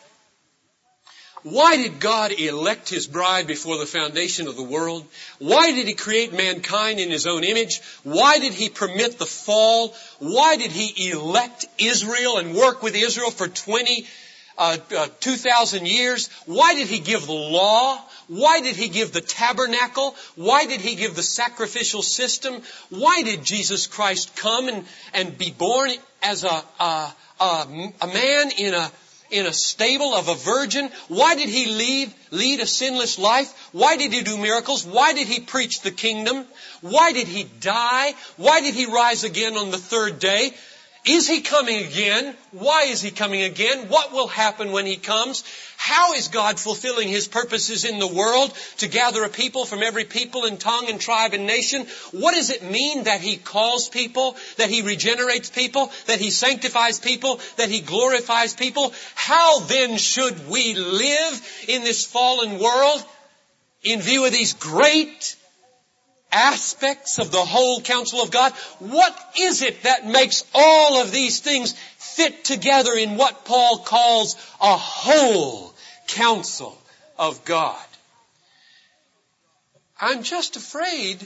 why 1.43 1.75
did 1.75 1.99
God 1.99 2.31
elect 2.31 2.87
His 2.87 3.05
bride 3.05 3.47
before 3.47 3.77
the 3.77 3.85
foundation 3.85 4.47
of 4.47 4.55
the 4.55 4.63
world? 4.63 5.05
Why 5.39 5.73
did 5.73 5.87
He 5.87 5.93
create 5.93 6.31
mankind 6.31 6.99
in 6.99 7.11
His 7.11 7.27
own 7.27 7.43
image? 7.43 7.81
Why 8.03 8.39
did 8.39 8.53
He 8.53 8.69
permit 8.69 9.19
the 9.19 9.25
fall? 9.25 9.93
Why 10.19 10.55
did 10.55 10.71
He 10.71 11.11
elect 11.11 11.65
Israel 11.77 12.37
and 12.37 12.55
work 12.55 12.81
with 12.81 12.95
Israel 12.95 13.29
for 13.29 13.49
20 13.49 14.07
uh, 14.57 14.77
uh, 14.95 15.07
2,000 15.19 15.87
years? 15.87 16.29
Why 16.45 16.73
did 16.75 16.87
he 16.87 16.99
give 16.99 17.25
the 17.25 17.33
law? 17.33 17.99
Why 18.27 18.61
did 18.61 18.75
he 18.75 18.87
give 18.87 19.11
the 19.11 19.21
tabernacle? 19.21 20.15
Why 20.35 20.65
did 20.65 20.81
he 20.81 20.95
give 20.95 21.15
the 21.15 21.23
sacrificial 21.23 22.01
system? 22.01 22.61
Why 22.89 23.21
did 23.23 23.43
Jesus 23.43 23.87
Christ 23.87 24.35
come 24.35 24.69
and, 24.69 24.85
and 25.13 25.37
be 25.37 25.51
born 25.51 25.91
as 26.21 26.43
a, 26.43 26.63
a, 26.79 27.13
a, 27.39 27.91
a 28.01 28.07
man 28.07 28.51
in 28.57 28.73
a, 28.73 28.91
in 29.29 29.45
a 29.45 29.53
stable 29.53 30.13
of 30.13 30.29
a 30.29 30.35
virgin? 30.35 30.89
Why 31.09 31.35
did 31.35 31.49
he 31.49 31.65
leave, 31.65 32.13
lead 32.31 32.59
a 32.59 32.67
sinless 32.67 33.19
life? 33.19 33.69
Why 33.71 33.97
did 33.97 34.13
he 34.13 34.21
do 34.21 34.37
miracles? 34.37 34.85
Why 34.85 35.13
did 35.13 35.27
he 35.27 35.41
preach 35.41 35.81
the 35.81 35.91
kingdom? 35.91 36.45
Why 36.81 37.11
did 37.11 37.27
he 37.27 37.43
die? 37.59 38.13
Why 38.37 38.61
did 38.61 38.75
he 38.75 38.85
rise 38.85 39.23
again 39.23 39.57
on 39.57 39.71
the 39.71 39.77
third 39.77 40.19
day? 40.19 40.53
Is 41.05 41.27
he 41.27 41.41
coming 41.41 41.85
again? 41.85 42.33
Why 42.51 42.83
is 42.83 43.01
he 43.01 43.11
coming 43.11 43.41
again? 43.41 43.89
What 43.89 44.13
will 44.13 44.29
happen 44.29 44.71
when 44.71 44.85
he 44.85 44.95
comes? 44.95 45.43
How 45.75 46.13
is 46.13 46.29
God 46.29 46.57
fulfilling 46.57 47.09
his 47.09 47.27
purposes 47.27 47.83
in 47.83 47.99
the 47.99 48.07
world 48.07 48.53
to 48.77 48.87
gather 48.87 49.21
a 49.25 49.29
people 49.29 49.65
from 49.65 49.83
every 49.83 50.05
people 50.05 50.45
and 50.45 50.57
tongue 50.57 50.89
and 50.89 51.01
tribe 51.01 51.33
and 51.33 51.45
nation? 51.45 51.87
What 52.11 52.35
does 52.35 52.51
it 52.51 52.63
mean 52.63 53.03
that 53.03 53.19
he 53.19 53.35
calls 53.35 53.89
people, 53.89 54.37
that 54.55 54.69
he 54.69 54.81
regenerates 54.81 55.49
people, 55.49 55.91
that 56.05 56.21
he 56.21 56.31
sanctifies 56.31 57.01
people, 57.01 57.41
that 57.57 57.69
he 57.69 57.81
glorifies 57.81 58.53
people? 58.53 58.93
How 59.13 59.59
then 59.59 59.97
should 59.97 60.47
we 60.47 60.73
live 60.73 61.65
in 61.67 61.83
this 61.83 62.05
fallen 62.05 62.59
world 62.59 63.03
in 63.83 63.99
view 63.99 64.25
of 64.25 64.31
these 64.31 64.53
great 64.53 65.35
aspects 66.33 67.19
of 67.19 67.31
the 67.31 67.45
whole 67.45 67.81
counsel 67.81 68.21
of 68.21 68.31
God? 68.31 68.51
What 68.79 69.17
is 69.39 69.61
it 69.61 69.83
that 69.83 70.05
makes 70.05 70.43
all 70.53 71.01
of 71.01 71.11
these 71.11 71.39
things 71.39 71.73
fit 71.97 72.43
together 72.43 72.93
in 72.93 73.15
what 73.17 73.45
Paul 73.45 73.79
calls 73.79 74.35
a 74.59 74.75
whole 74.75 75.73
counsel 76.07 76.77
of 77.17 77.45
God? 77.45 77.85
I'm 79.99 80.23
just 80.23 80.55
afraid 80.55 81.25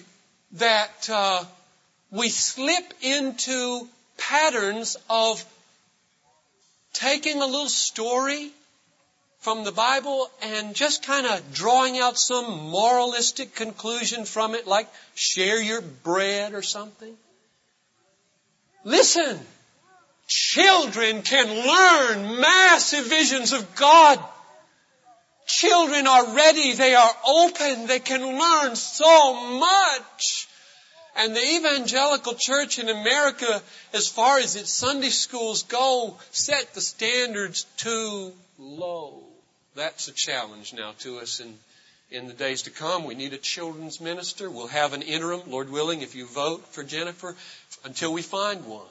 that 0.54 1.10
uh, 1.10 1.44
we 2.12 2.30
slip 2.30 2.94
into 3.02 3.88
patterns 4.18 4.98
of 5.10 5.44
taking 6.94 7.42
a 7.42 7.46
little 7.46 7.70
story 7.70 8.52
from 9.48 9.64
the 9.64 9.72
Bible 9.72 10.30
and 10.42 10.76
just 10.76 11.08
kind 11.08 11.26
of 11.26 11.54
drawing 11.54 11.98
out 12.00 12.18
some 12.18 12.70
moralistic 12.70 13.56
conclusion 13.56 14.26
from 14.26 14.56
it, 14.56 14.68
like 14.68 14.90
share 15.16 15.62
your 15.62 15.80
bread 15.80 16.54
or 16.54 16.62
something. 16.62 17.16
Listen, 18.84 19.40
children 20.28 21.22
can 21.22 21.48
learn 21.48 22.42
massive 22.42 23.06
visions 23.06 23.54
of 23.54 23.74
God. 23.76 24.20
Children 25.46 26.08
are 26.08 26.36
ready, 26.36 26.74
they 26.74 26.94
are 26.96 27.16
open, 27.26 27.88
they 27.88 28.00
can 28.00 28.38
learn 28.38 28.76
so 28.76 29.58
much. 29.60 30.50
And 31.16 31.34
the 31.34 31.56
evangelical 31.56 32.34
church 32.34 32.80
in 32.80 32.90
America, 32.90 33.62
as 33.94 34.10
far 34.10 34.40
as 34.40 34.58
its 34.58 34.74
Sunday 34.74 35.08
schools 35.08 35.64
go, 35.64 36.18
set 36.32 36.74
the 36.74 36.82
standards 36.82 37.66
too 37.78 38.34
low. 38.60 39.27
That's 39.78 40.08
a 40.08 40.12
challenge 40.12 40.74
now 40.74 40.94
to 41.00 41.20
us 41.20 41.40
in, 41.40 41.54
in 42.10 42.28
the 42.28 42.34
days 42.34 42.64
to 42.64 42.72
come. 42.72 43.04
We 43.04 43.14
need 43.14 43.34
a 43.34 43.38
children's 43.38 44.02
minister. 44.02 44.50
We'll 44.50 44.66
have 44.66 44.94
an 44.94 45.04
interim, 45.04 45.42
Lord 45.46 45.70
willing, 45.70 46.02
if 46.02 46.16
you 46.16 46.26
vote 46.26 46.66
for 46.70 46.84
Jennifer, 46.84 47.36
until 47.84 48.12
we 48.12 48.24
find 48.24 48.66
one. 48.66 48.88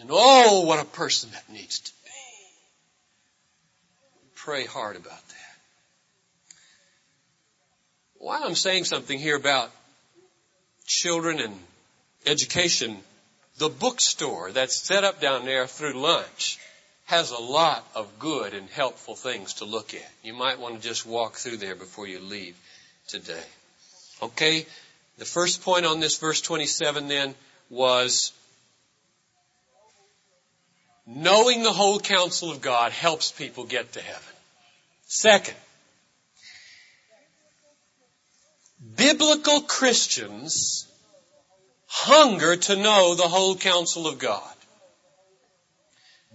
And 0.00 0.08
oh, 0.10 0.64
what 0.64 0.80
a 0.80 0.86
person 0.86 1.28
that 1.32 1.50
needs 1.52 1.80
to 1.80 1.90
be. 1.90 2.10
Pray 4.36 4.64
hard 4.64 4.96
about 4.96 5.28
that. 5.28 5.36
While 8.14 8.44
I'm 8.44 8.54
saying 8.54 8.84
something 8.84 9.18
here 9.18 9.36
about 9.36 9.70
children 10.86 11.40
and 11.40 11.54
education, 12.24 12.96
the 13.58 13.68
bookstore 13.68 14.50
that's 14.50 14.78
set 14.78 15.04
up 15.04 15.20
down 15.20 15.44
there 15.44 15.66
through 15.66 15.92
lunch 15.92 16.58
has 17.04 17.30
a 17.30 17.38
lot 17.38 17.86
of 17.94 18.18
good 18.18 18.54
and 18.54 18.68
helpful 18.70 19.14
things 19.14 19.54
to 19.54 19.64
look 19.64 19.94
at. 19.94 20.10
You 20.22 20.34
might 20.34 20.58
want 20.58 20.76
to 20.76 20.88
just 20.88 21.04
walk 21.04 21.34
through 21.34 21.58
there 21.58 21.74
before 21.74 22.06
you 22.06 22.20
leave 22.20 22.56
today. 23.08 23.44
Okay? 24.22 24.66
The 25.18 25.24
first 25.24 25.62
point 25.62 25.84
on 25.84 26.00
this 26.00 26.18
verse 26.18 26.40
27 26.40 27.08
then 27.08 27.34
was 27.68 28.32
knowing 31.06 31.62
the 31.62 31.72
whole 31.72 31.98
counsel 32.00 32.50
of 32.50 32.60
God 32.60 32.92
helps 32.92 33.32
people 33.32 33.64
get 33.64 33.92
to 33.92 34.00
heaven. 34.00 34.34
Second, 35.06 35.56
biblical 38.96 39.60
Christians 39.62 40.86
hunger 41.86 42.56
to 42.56 42.76
know 42.76 43.14
the 43.14 43.28
whole 43.28 43.56
counsel 43.56 44.06
of 44.06 44.18
God 44.18 44.54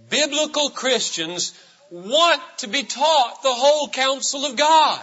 biblical 0.08 0.70
Christians 0.70 1.52
want 1.90 2.42
to 2.58 2.68
be 2.68 2.82
taught 2.82 3.42
the 3.42 3.52
whole 3.52 3.88
counsel 3.88 4.44
of 4.44 4.56
God. 4.56 5.00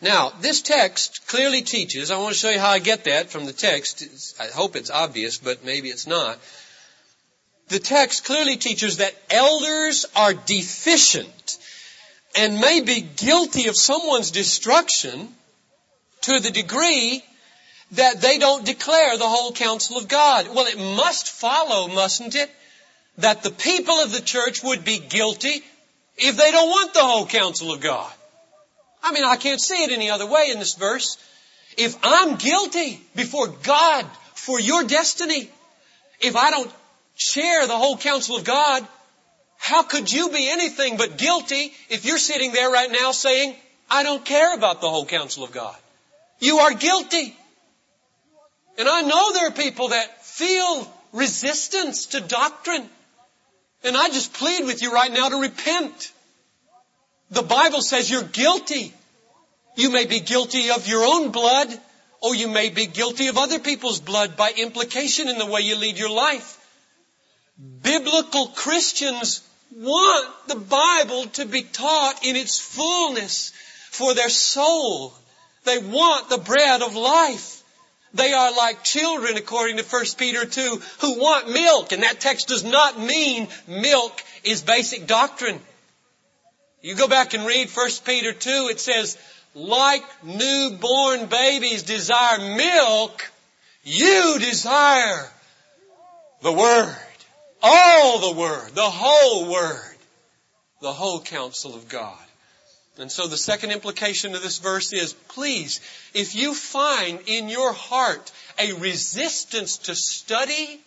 Now, 0.00 0.32
this 0.40 0.60
text 0.60 1.26
clearly 1.26 1.62
teaches, 1.62 2.10
I 2.10 2.18
want 2.18 2.34
to 2.34 2.38
show 2.38 2.50
you 2.50 2.58
how 2.58 2.70
I 2.70 2.78
get 2.78 3.04
that 3.04 3.30
from 3.30 3.46
the 3.46 3.52
text. 3.52 4.04
I 4.38 4.46
hope 4.46 4.76
it's 4.76 4.90
obvious, 4.90 5.38
but 5.38 5.64
maybe 5.64 5.88
it's 5.88 6.06
not. 6.06 6.38
The 7.68 7.78
text 7.78 8.24
clearly 8.24 8.56
teaches 8.56 8.98
that 8.98 9.14
elders 9.30 10.04
are 10.14 10.34
deficient 10.34 11.58
and 12.36 12.60
may 12.60 12.82
be 12.82 13.00
guilty 13.00 13.68
of 13.68 13.76
someone's 13.76 14.30
destruction 14.30 15.28
to 16.22 16.40
the 16.40 16.50
degree 16.50 17.24
that 17.92 18.20
they 18.20 18.38
don't 18.38 18.66
declare 18.66 19.16
the 19.16 19.28
whole 19.28 19.52
counsel 19.52 19.96
of 19.96 20.08
God. 20.08 20.48
Well, 20.54 20.66
it 20.66 20.78
must 20.78 21.28
follow, 21.28 21.88
mustn't 21.88 22.34
it? 22.34 22.50
That 23.18 23.42
the 23.42 23.50
people 23.50 23.94
of 23.94 24.12
the 24.12 24.20
church 24.20 24.62
would 24.62 24.84
be 24.84 24.98
guilty 24.98 25.62
if 26.16 26.36
they 26.36 26.50
don't 26.50 26.68
want 26.68 26.94
the 26.94 27.00
whole 27.00 27.26
counsel 27.26 27.72
of 27.72 27.80
God. 27.80 28.12
I 29.02 29.12
mean, 29.12 29.24
I 29.24 29.36
can't 29.36 29.60
see 29.60 29.82
it 29.84 29.90
any 29.90 30.10
other 30.10 30.26
way 30.26 30.50
in 30.50 30.58
this 30.58 30.74
verse. 30.74 31.18
If 31.76 31.96
I'm 32.02 32.36
guilty 32.36 33.00
before 33.14 33.48
God 33.48 34.06
for 34.34 34.58
your 34.58 34.84
destiny, 34.84 35.50
if 36.20 36.36
I 36.36 36.50
don't 36.50 36.70
share 37.16 37.66
the 37.66 37.76
whole 37.76 37.96
counsel 37.96 38.36
of 38.36 38.44
God, 38.44 38.86
how 39.58 39.82
could 39.82 40.12
you 40.12 40.30
be 40.30 40.48
anything 40.50 40.96
but 40.96 41.16
guilty 41.16 41.72
if 41.88 42.04
you're 42.04 42.18
sitting 42.18 42.52
there 42.52 42.70
right 42.70 42.90
now 42.90 43.12
saying, 43.12 43.54
I 43.90 44.02
don't 44.02 44.24
care 44.24 44.54
about 44.54 44.80
the 44.80 44.88
whole 44.88 45.06
counsel 45.06 45.44
of 45.44 45.52
God? 45.52 45.76
You 46.40 46.58
are 46.58 46.74
guilty. 46.74 47.36
And 48.76 48.88
I 48.88 49.02
know 49.02 49.32
there 49.32 49.48
are 49.48 49.52
people 49.52 49.88
that 49.88 50.24
feel 50.24 50.92
resistance 51.12 52.06
to 52.06 52.20
doctrine. 52.20 52.88
And 53.84 53.96
I 53.96 54.08
just 54.08 54.32
plead 54.32 54.64
with 54.64 54.80
you 54.82 54.92
right 54.92 55.12
now 55.12 55.28
to 55.28 55.40
repent. 55.40 56.12
The 57.30 57.42
Bible 57.42 57.82
says 57.82 58.10
you're 58.10 58.22
guilty. 58.22 58.94
You 59.76 59.90
may 59.90 60.06
be 60.06 60.20
guilty 60.20 60.70
of 60.70 60.88
your 60.88 61.04
own 61.04 61.30
blood, 61.30 61.68
or 62.22 62.34
you 62.34 62.48
may 62.48 62.70
be 62.70 62.86
guilty 62.86 63.26
of 63.26 63.36
other 63.36 63.58
people's 63.58 64.00
blood 64.00 64.36
by 64.36 64.52
implication 64.56 65.28
in 65.28 65.38
the 65.38 65.46
way 65.46 65.60
you 65.60 65.76
lead 65.76 65.98
your 65.98 66.10
life. 66.10 66.58
Biblical 67.82 68.48
Christians 68.48 69.42
want 69.76 70.48
the 70.48 70.56
Bible 70.56 71.26
to 71.26 71.44
be 71.44 71.62
taught 71.62 72.24
in 72.24 72.36
its 72.36 72.58
fullness 72.58 73.52
for 73.90 74.14
their 74.14 74.28
soul. 74.28 75.12
They 75.64 75.78
want 75.78 76.30
the 76.30 76.38
bread 76.38 76.82
of 76.82 76.96
life. 76.96 77.63
They 78.14 78.32
are 78.32 78.56
like 78.56 78.84
children, 78.84 79.36
according 79.36 79.76
to 79.76 79.84
1 79.84 80.04
Peter 80.16 80.44
2, 80.44 80.80
who 81.00 81.20
want 81.20 81.52
milk. 81.52 81.92
And 81.92 82.04
that 82.04 82.20
text 82.20 82.48
does 82.48 82.64
not 82.64 82.98
mean 82.98 83.48
milk 83.66 84.22
is 84.44 84.62
basic 84.62 85.06
doctrine. 85.06 85.60
You 86.80 86.94
go 86.94 87.08
back 87.08 87.34
and 87.34 87.46
read 87.46 87.68
1 87.70 87.88
Peter 88.04 88.32
2, 88.32 88.68
it 88.70 88.78
says, 88.78 89.18
like 89.54 90.04
newborn 90.22 91.26
babies 91.26 91.82
desire 91.82 92.38
milk, 92.56 93.30
you 93.82 94.36
desire 94.38 95.28
the 96.42 96.52
Word. 96.52 96.96
All 97.62 98.32
the 98.32 98.38
Word. 98.38 98.74
The 98.74 98.82
whole 98.82 99.50
Word. 99.50 99.96
The 100.82 100.92
whole 100.92 101.20
counsel 101.20 101.74
of 101.74 101.88
God. 101.88 102.23
And 102.98 103.10
so 103.10 103.26
the 103.26 103.36
second 103.36 103.72
implication 103.72 104.34
of 104.34 104.42
this 104.42 104.58
verse 104.58 104.92
is, 104.92 105.12
please, 105.12 105.80
if 106.14 106.34
you 106.34 106.54
find 106.54 107.20
in 107.26 107.48
your 107.48 107.72
heart 107.72 108.30
a 108.58 108.72
resistance 108.74 109.78
to 109.78 109.96
study 109.96 110.80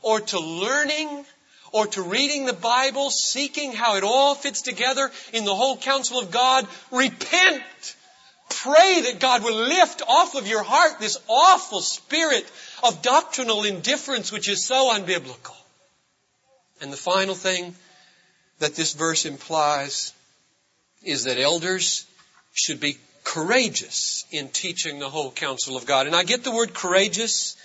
or 0.00 0.20
to 0.20 0.38
learning 0.38 1.24
or 1.72 1.86
to 1.88 2.02
reading 2.02 2.46
the 2.46 2.52
Bible, 2.52 3.10
seeking 3.10 3.72
how 3.72 3.96
it 3.96 4.04
all 4.04 4.34
fits 4.34 4.62
together 4.62 5.10
in 5.32 5.44
the 5.44 5.54
whole 5.54 5.76
counsel 5.76 6.20
of 6.20 6.30
God, 6.30 6.66
repent. 6.92 7.62
Pray 8.48 9.02
that 9.02 9.20
God 9.20 9.42
will 9.44 9.68
lift 9.68 10.02
off 10.06 10.34
of 10.34 10.46
your 10.46 10.62
heart 10.62 10.98
this 11.00 11.18
awful 11.28 11.80
spirit 11.80 12.44
of 12.82 13.02
doctrinal 13.02 13.64
indifference 13.64 14.32
which 14.32 14.48
is 14.48 14.66
so 14.66 14.92
unbiblical. 14.92 15.56
And 16.80 16.92
the 16.92 16.96
final 16.96 17.34
thing 17.34 17.74
that 18.58 18.74
this 18.74 18.94
verse 18.94 19.24
implies 19.24 20.12
is 21.02 21.24
that 21.24 21.38
elders 21.38 22.06
should 22.52 22.80
be 22.80 22.98
courageous 23.24 24.24
in 24.30 24.48
teaching 24.48 24.98
the 24.98 25.08
whole 25.08 25.30
counsel 25.30 25.76
of 25.76 25.86
God. 25.86 26.06
And 26.06 26.16
I 26.16 26.24
get 26.24 26.44
the 26.44 26.50
word 26.50 26.74
courageous 26.74 27.56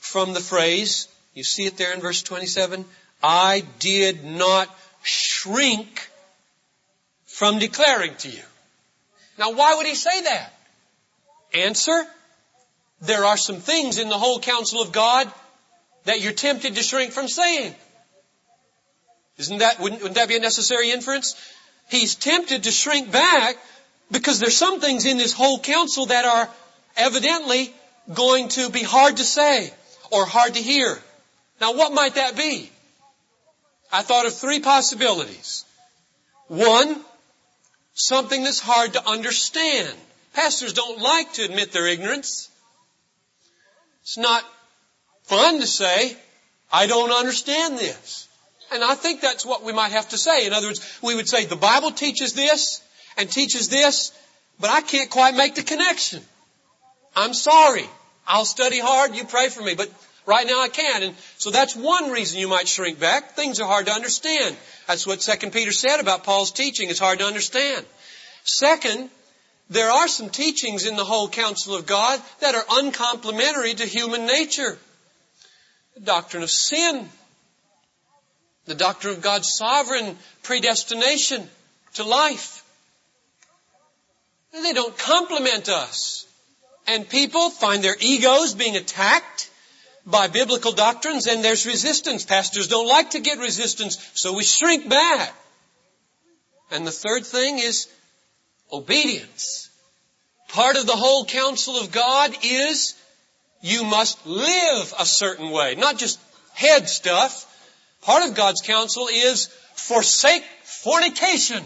from 0.00 0.32
the 0.32 0.40
phrase, 0.40 1.08
you 1.34 1.44
see 1.44 1.64
it 1.64 1.76
there 1.76 1.92
in 1.92 2.00
verse 2.00 2.22
27, 2.22 2.84
I 3.22 3.62
did 3.78 4.24
not 4.24 4.68
shrink 5.02 6.08
from 7.26 7.58
declaring 7.58 8.14
to 8.16 8.28
you. 8.28 8.42
Now 9.38 9.52
why 9.52 9.76
would 9.76 9.86
he 9.86 9.94
say 9.94 10.22
that? 10.22 10.52
Answer, 11.54 12.04
there 13.00 13.24
are 13.24 13.36
some 13.36 13.56
things 13.56 13.98
in 13.98 14.08
the 14.08 14.18
whole 14.18 14.40
counsel 14.40 14.82
of 14.82 14.92
God 14.92 15.30
that 16.04 16.20
you're 16.20 16.32
tempted 16.32 16.74
to 16.74 16.82
shrink 16.82 17.12
from 17.12 17.28
saying. 17.28 17.74
Isn't 19.38 19.58
that, 19.58 19.80
wouldn't, 19.80 20.02
wouldn't 20.02 20.16
that 20.16 20.28
be 20.28 20.36
a 20.36 20.40
necessary 20.40 20.90
inference? 20.90 21.34
He's 21.88 22.14
tempted 22.14 22.64
to 22.64 22.70
shrink 22.70 23.10
back 23.10 23.56
because 24.10 24.40
there's 24.40 24.56
some 24.56 24.80
things 24.80 25.04
in 25.06 25.18
this 25.18 25.32
whole 25.32 25.58
counsel 25.58 26.06
that 26.06 26.24
are 26.24 26.48
evidently 26.96 27.72
going 28.12 28.48
to 28.48 28.70
be 28.70 28.82
hard 28.82 29.16
to 29.18 29.24
say 29.24 29.72
or 30.10 30.26
hard 30.26 30.54
to 30.54 30.60
hear. 30.60 30.98
Now 31.60 31.74
what 31.74 31.92
might 31.92 32.16
that 32.16 32.36
be? 32.36 32.70
I 33.92 34.02
thought 34.02 34.26
of 34.26 34.34
three 34.34 34.60
possibilities. 34.60 35.64
One, 36.48 37.00
something 37.94 38.42
that's 38.42 38.60
hard 38.60 38.94
to 38.94 39.08
understand. 39.08 39.92
Pastors 40.34 40.72
don't 40.72 41.00
like 41.00 41.32
to 41.34 41.44
admit 41.44 41.72
their 41.72 41.86
ignorance. 41.86 42.48
It's 44.02 44.18
not 44.18 44.44
fun 45.24 45.60
to 45.60 45.66
say, 45.66 46.16
I 46.72 46.86
don't 46.86 47.12
understand 47.12 47.78
this. 47.78 48.28
And 48.74 48.82
I 48.82 48.94
think 48.94 49.20
that's 49.20 49.44
what 49.44 49.62
we 49.62 49.72
might 49.72 49.92
have 49.92 50.08
to 50.10 50.18
say. 50.18 50.46
In 50.46 50.52
other 50.52 50.68
words, 50.68 50.98
we 51.02 51.14
would 51.14 51.28
say 51.28 51.44
the 51.44 51.56
Bible 51.56 51.90
teaches 51.90 52.32
this 52.32 52.82
and 53.16 53.30
teaches 53.30 53.68
this, 53.68 54.12
but 54.60 54.70
I 54.70 54.80
can't 54.80 55.10
quite 55.10 55.34
make 55.34 55.54
the 55.54 55.62
connection. 55.62 56.22
I'm 57.14 57.34
sorry. 57.34 57.86
I'll 58.26 58.44
study 58.44 58.78
hard. 58.78 59.14
You 59.14 59.24
pray 59.24 59.48
for 59.48 59.62
me, 59.62 59.74
but 59.74 59.90
right 60.26 60.46
now 60.46 60.62
I 60.62 60.68
can't. 60.68 61.04
And 61.04 61.14
so 61.38 61.50
that's 61.50 61.76
one 61.76 62.10
reason 62.10 62.38
you 62.38 62.48
might 62.48 62.68
shrink 62.68 62.98
back. 62.98 63.32
Things 63.32 63.60
are 63.60 63.66
hard 63.66 63.86
to 63.86 63.92
understand. 63.92 64.56
That's 64.86 65.06
what 65.06 65.20
2 65.20 65.50
Peter 65.50 65.72
said 65.72 66.00
about 66.00 66.24
Paul's 66.24 66.52
teaching. 66.52 66.88
It's 66.90 66.98
hard 66.98 67.18
to 67.18 67.26
understand. 67.26 67.84
Second, 68.44 69.10
there 69.70 69.90
are 69.90 70.08
some 70.08 70.30
teachings 70.30 70.86
in 70.86 70.96
the 70.96 71.04
whole 71.04 71.28
counsel 71.28 71.74
of 71.74 71.86
God 71.86 72.20
that 72.40 72.54
are 72.54 72.64
uncomplimentary 72.78 73.74
to 73.74 73.86
human 73.86 74.26
nature. 74.26 74.78
The 75.94 76.00
doctrine 76.00 76.42
of 76.42 76.50
sin, 76.50 77.08
the 78.66 78.74
doctrine 78.74 79.14
of 79.14 79.22
God's 79.22 79.52
sovereign 79.52 80.16
predestination 80.42 81.48
to 81.94 82.04
life. 82.04 82.64
They 84.52 84.72
don't 84.72 84.96
compliment 84.96 85.68
us. 85.68 86.26
And 86.86 87.08
people 87.08 87.50
find 87.50 87.82
their 87.82 87.96
egos 87.98 88.54
being 88.54 88.76
attacked 88.76 89.50
by 90.04 90.28
biblical 90.28 90.72
doctrines 90.72 91.26
and 91.26 91.44
there's 91.44 91.66
resistance. 91.66 92.24
Pastors 92.24 92.68
don't 92.68 92.88
like 92.88 93.10
to 93.10 93.20
get 93.20 93.38
resistance, 93.38 93.98
so 94.14 94.34
we 94.34 94.42
shrink 94.42 94.88
back. 94.88 95.32
And 96.70 96.86
the 96.86 96.90
third 96.90 97.24
thing 97.24 97.58
is 97.58 97.88
obedience. 98.72 99.68
Part 100.48 100.76
of 100.76 100.86
the 100.86 100.96
whole 100.96 101.24
counsel 101.24 101.78
of 101.78 101.92
God 101.92 102.36
is 102.42 102.94
you 103.62 103.84
must 103.84 104.26
live 104.26 104.94
a 104.98 105.06
certain 105.06 105.50
way, 105.50 105.76
not 105.76 105.98
just 105.98 106.18
head 106.52 106.88
stuff, 106.88 107.46
Part 108.02 108.28
of 108.28 108.34
God's 108.34 108.60
counsel 108.60 109.08
is 109.08 109.46
forsake 109.74 110.44
fornication. 110.64 111.64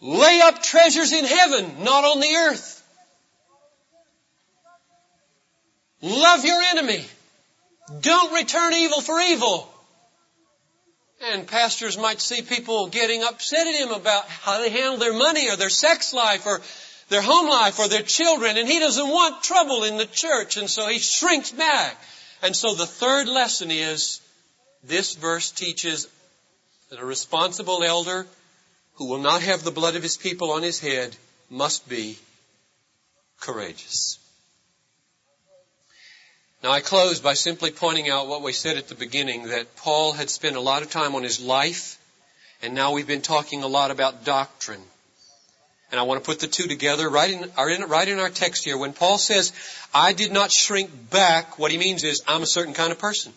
Lay 0.00 0.40
up 0.44 0.62
treasures 0.62 1.12
in 1.12 1.24
heaven, 1.24 1.84
not 1.84 2.04
on 2.04 2.20
the 2.20 2.34
earth. 2.34 2.82
Love 6.02 6.44
your 6.44 6.60
enemy. 6.60 7.04
Don't 8.00 8.34
return 8.34 8.74
evil 8.74 9.00
for 9.00 9.18
evil. 9.20 9.72
And 11.32 11.46
pastors 11.46 11.96
might 11.96 12.20
see 12.20 12.42
people 12.42 12.88
getting 12.88 13.22
upset 13.22 13.66
at 13.66 13.74
him 13.74 13.90
about 13.90 14.26
how 14.28 14.60
they 14.60 14.68
handle 14.68 14.98
their 14.98 15.14
money 15.14 15.48
or 15.48 15.56
their 15.56 15.70
sex 15.70 16.12
life 16.12 16.46
or 16.46 16.60
their 17.08 17.22
home 17.22 17.48
life 17.48 17.78
or 17.78 17.88
their 17.88 18.02
children 18.02 18.58
and 18.58 18.68
he 18.68 18.80
doesn't 18.80 19.08
want 19.08 19.42
trouble 19.42 19.84
in 19.84 19.96
the 19.96 20.06
church 20.06 20.56
and 20.56 20.68
so 20.68 20.88
he 20.88 20.98
shrinks 20.98 21.52
back. 21.52 21.96
And 22.42 22.54
so 22.54 22.74
the 22.74 22.86
third 22.86 23.28
lesson 23.28 23.70
is 23.70 24.20
this 24.84 25.14
verse 25.14 25.50
teaches 25.50 26.06
that 26.90 27.00
a 27.00 27.04
responsible 27.04 27.82
elder 27.82 28.26
who 28.94 29.06
will 29.06 29.18
not 29.18 29.42
have 29.42 29.64
the 29.64 29.70
blood 29.70 29.96
of 29.96 30.02
his 30.02 30.16
people 30.16 30.52
on 30.52 30.62
his 30.62 30.78
head 30.78 31.16
must 31.50 31.88
be 31.88 32.18
courageous. 33.40 34.18
Now 36.62 36.72
I 36.72 36.80
close 36.80 37.20
by 37.20 37.34
simply 37.34 37.70
pointing 37.70 38.08
out 38.08 38.28
what 38.28 38.42
we 38.42 38.52
said 38.52 38.76
at 38.76 38.88
the 38.88 38.94
beginning 38.94 39.48
that 39.48 39.76
Paul 39.76 40.12
had 40.12 40.30
spent 40.30 40.56
a 40.56 40.60
lot 40.60 40.82
of 40.82 40.90
time 40.90 41.14
on 41.14 41.22
his 41.22 41.40
life 41.40 41.98
and 42.62 42.74
now 42.74 42.92
we've 42.92 43.06
been 43.06 43.22
talking 43.22 43.62
a 43.62 43.68
lot 43.68 43.90
about 43.90 44.24
doctrine. 44.24 44.82
And 45.92 46.00
I 46.00 46.02
want 46.02 46.22
to 46.22 46.26
put 46.26 46.40
the 46.40 46.48
two 46.48 46.66
together 46.66 47.08
right 47.08 47.30
in, 47.30 47.88
right 47.88 48.08
in 48.08 48.18
our 48.18 48.28
text 48.28 48.64
here. 48.64 48.76
When 48.76 48.92
Paul 48.92 49.18
says, 49.18 49.52
I 49.94 50.12
did 50.12 50.32
not 50.32 50.50
shrink 50.50 50.90
back, 51.10 51.58
what 51.58 51.70
he 51.70 51.78
means 51.78 52.02
is, 52.02 52.22
I'm 52.26 52.42
a 52.42 52.46
certain 52.46 52.74
kind 52.74 52.90
of 52.90 52.98
person. 52.98 53.32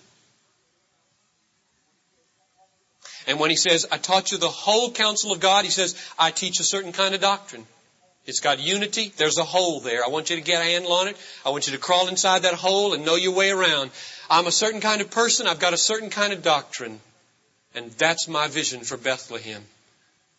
And 3.28 3.39
when 3.39 3.52
he 3.52 3.56
says, 3.56 3.86
I 3.91 3.97
taught 3.97 4.32
you 4.32 4.39
the 4.39 4.47
whole 4.47 4.91
counsel 4.91 5.32
of 5.32 5.39
God, 5.39 5.64
he 5.64 5.70
says, 5.70 5.95
I 6.18 6.32
teach 6.32 6.60
a 6.60 6.64
certain 6.64 6.91
kind 6.91 7.14
of 7.14 7.22
doctrine. 7.22 7.66
It's 8.26 8.39
got 8.39 8.60
unity. 8.60 9.14
There's 9.18 9.38
a 9.38 9.43
hole 9.43 9.80
there. 9.80 10.04
I 10.04 10.10
want 10.10 10.32
you 10.32 10.36
to 10.36 10.41
get 10.41 10.62
a 10.62 10.64
handle 10.64 10.93
on 10.93 11.08
it. 11.08 11.18
I 11.45 11.50
want 11.50 11.68
you 11.68 11.74
to 11.74 11.80
crawl 11.80 12.08
inside 12.08 12.43
that 12.43 12.56
hole 12.56 12.93
and 12.93 13.06
know 13.06 13.16
your 13.16 13.34
way 13.34 13.52
around. 13.52 13.91
I'm 14.30 14.47
a 14.47 14.52
certain 14.52 14.82
kind 14.82 15.02
of 15.02 15.12
person. 15.12 15.47
I've 15.47 15.60
got 15.60 15.74
a 15.74 15.78
certain 15.78 16.10
kind 16.10 16.34
of 16.34 16.41
doctrine. 16.41 17.00
And 17.76 17.91
that's 17.91 18.28
my 18.28 18.47
vision 18.47 18.82
for 18.82 18.97
Bethlehem. 18.97 19.64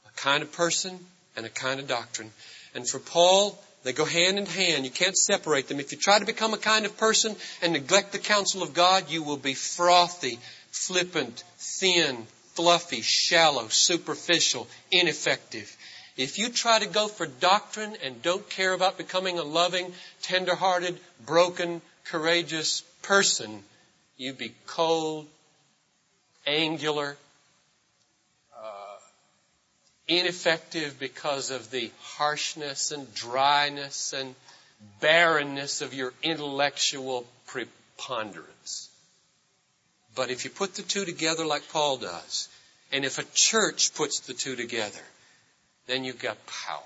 A 0.07 0.21
kind 0.21 0.43
of 0.43 0.53
person 0.53 0.99
and 1.37 1.47
a 1.47 1.51
kind 1.51 1.81
of 1.81 1.89
doctrine. 1.89 2.31
And 2.75 2.89
for 2.89 2.99
Paul, 2.99 3.59
they 3.83 3.93
go 3.93 4.05
hand 4.05 4.39
in 4.39 4.47
hand. 4.47 4.85
You 4.85 4.91
can't 4.91 5.17
separate 5.17 5.69
them. 5.69 5.81
If 5.81 5.93
you 5.93 5.99
try 5.99 6.19
to 6.19 6.27
become 6.27 6.55
a 6.55 6.59
kind 6.59 6.85
of 6.85 6.97
person 6.97 7.35
and 7.63 7.73
neglect 7.73 8.13
the 8.13 8.19
counsel 8.19 8.63
of 8.63 8.75
God, 8.75 9.11
you 9.11 9.23
will 9.23 9.37
be 9.37 9.55
frothy, 9.55 10.39
flippant, 10.71 11.43
thin, 11.59 12.27
fluffy, 12.55 13.01
shallow, 13.01 13.69
superficial, 13.69 14.69
ineffective. 14.91 15.75
If 16.17 16.39
you 16.39 16.51
try 16.51 16.79
to 16.79 16.87
go 16.87 17.09
for 17.09 17.27
doctrine 17.27 17.97
and 18.05 18.21
don't 18.21 18.49
care 18.51 18.75
about 18.75 18.99
becoming 18.99 19.39
a 19.39 19.43
loving, 19.43 19.93
tender-hearted, 20.23 20.99
broken, 21.25 21.81
courageous 22.05 22.83
person, 23.03 23.63
you 24.19 24.35
be 24.35 24.53
cold, 24.67 25.27
angular, 26.47 27.17
ineffective 30.11 30.99
because 30.99 31.51
of 31.51 31.71
the 31.71 31.91
harshness 32.01 32.91
and 32.91 33.15
dryness 33.15 34.13
and 34.13 34.35
barrenness 35.01 35.83
of 35.83 35.95
your 35.95 36.13
intellectual 36.23 37.25
preponderance. 37.47 38.89
But 40.17 40.31
if 40.31 40.45
you 40.45 40.51
put 40.51 40.75
the 40.75 40.83
two 40.83 41.05
together 41.05 41.47
like 41.47 41.69
Paul 41.71 41.99
does, 41.99 42.49
and 42.91 43.05
if 43.05 43.19
a 43.19 43.25
church 43.35 43.95
puts 43.95 44.21
the 44.21 44.35
two 44.35 44.57
together, 44.57 45.05
then 45.87 46.03
you've 46.05 46.19
got 46.19 46.45
power. 46.47 46.83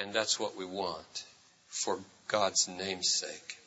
And 0.00 0.12
that's 0.12 0.40
what 0.40 0.56
we 0.56 0.64
want 0.64 1.24
for 1.68 2.00
God's 2.26 2.66
name's 2.66 3.08
sake. 3.08 3.58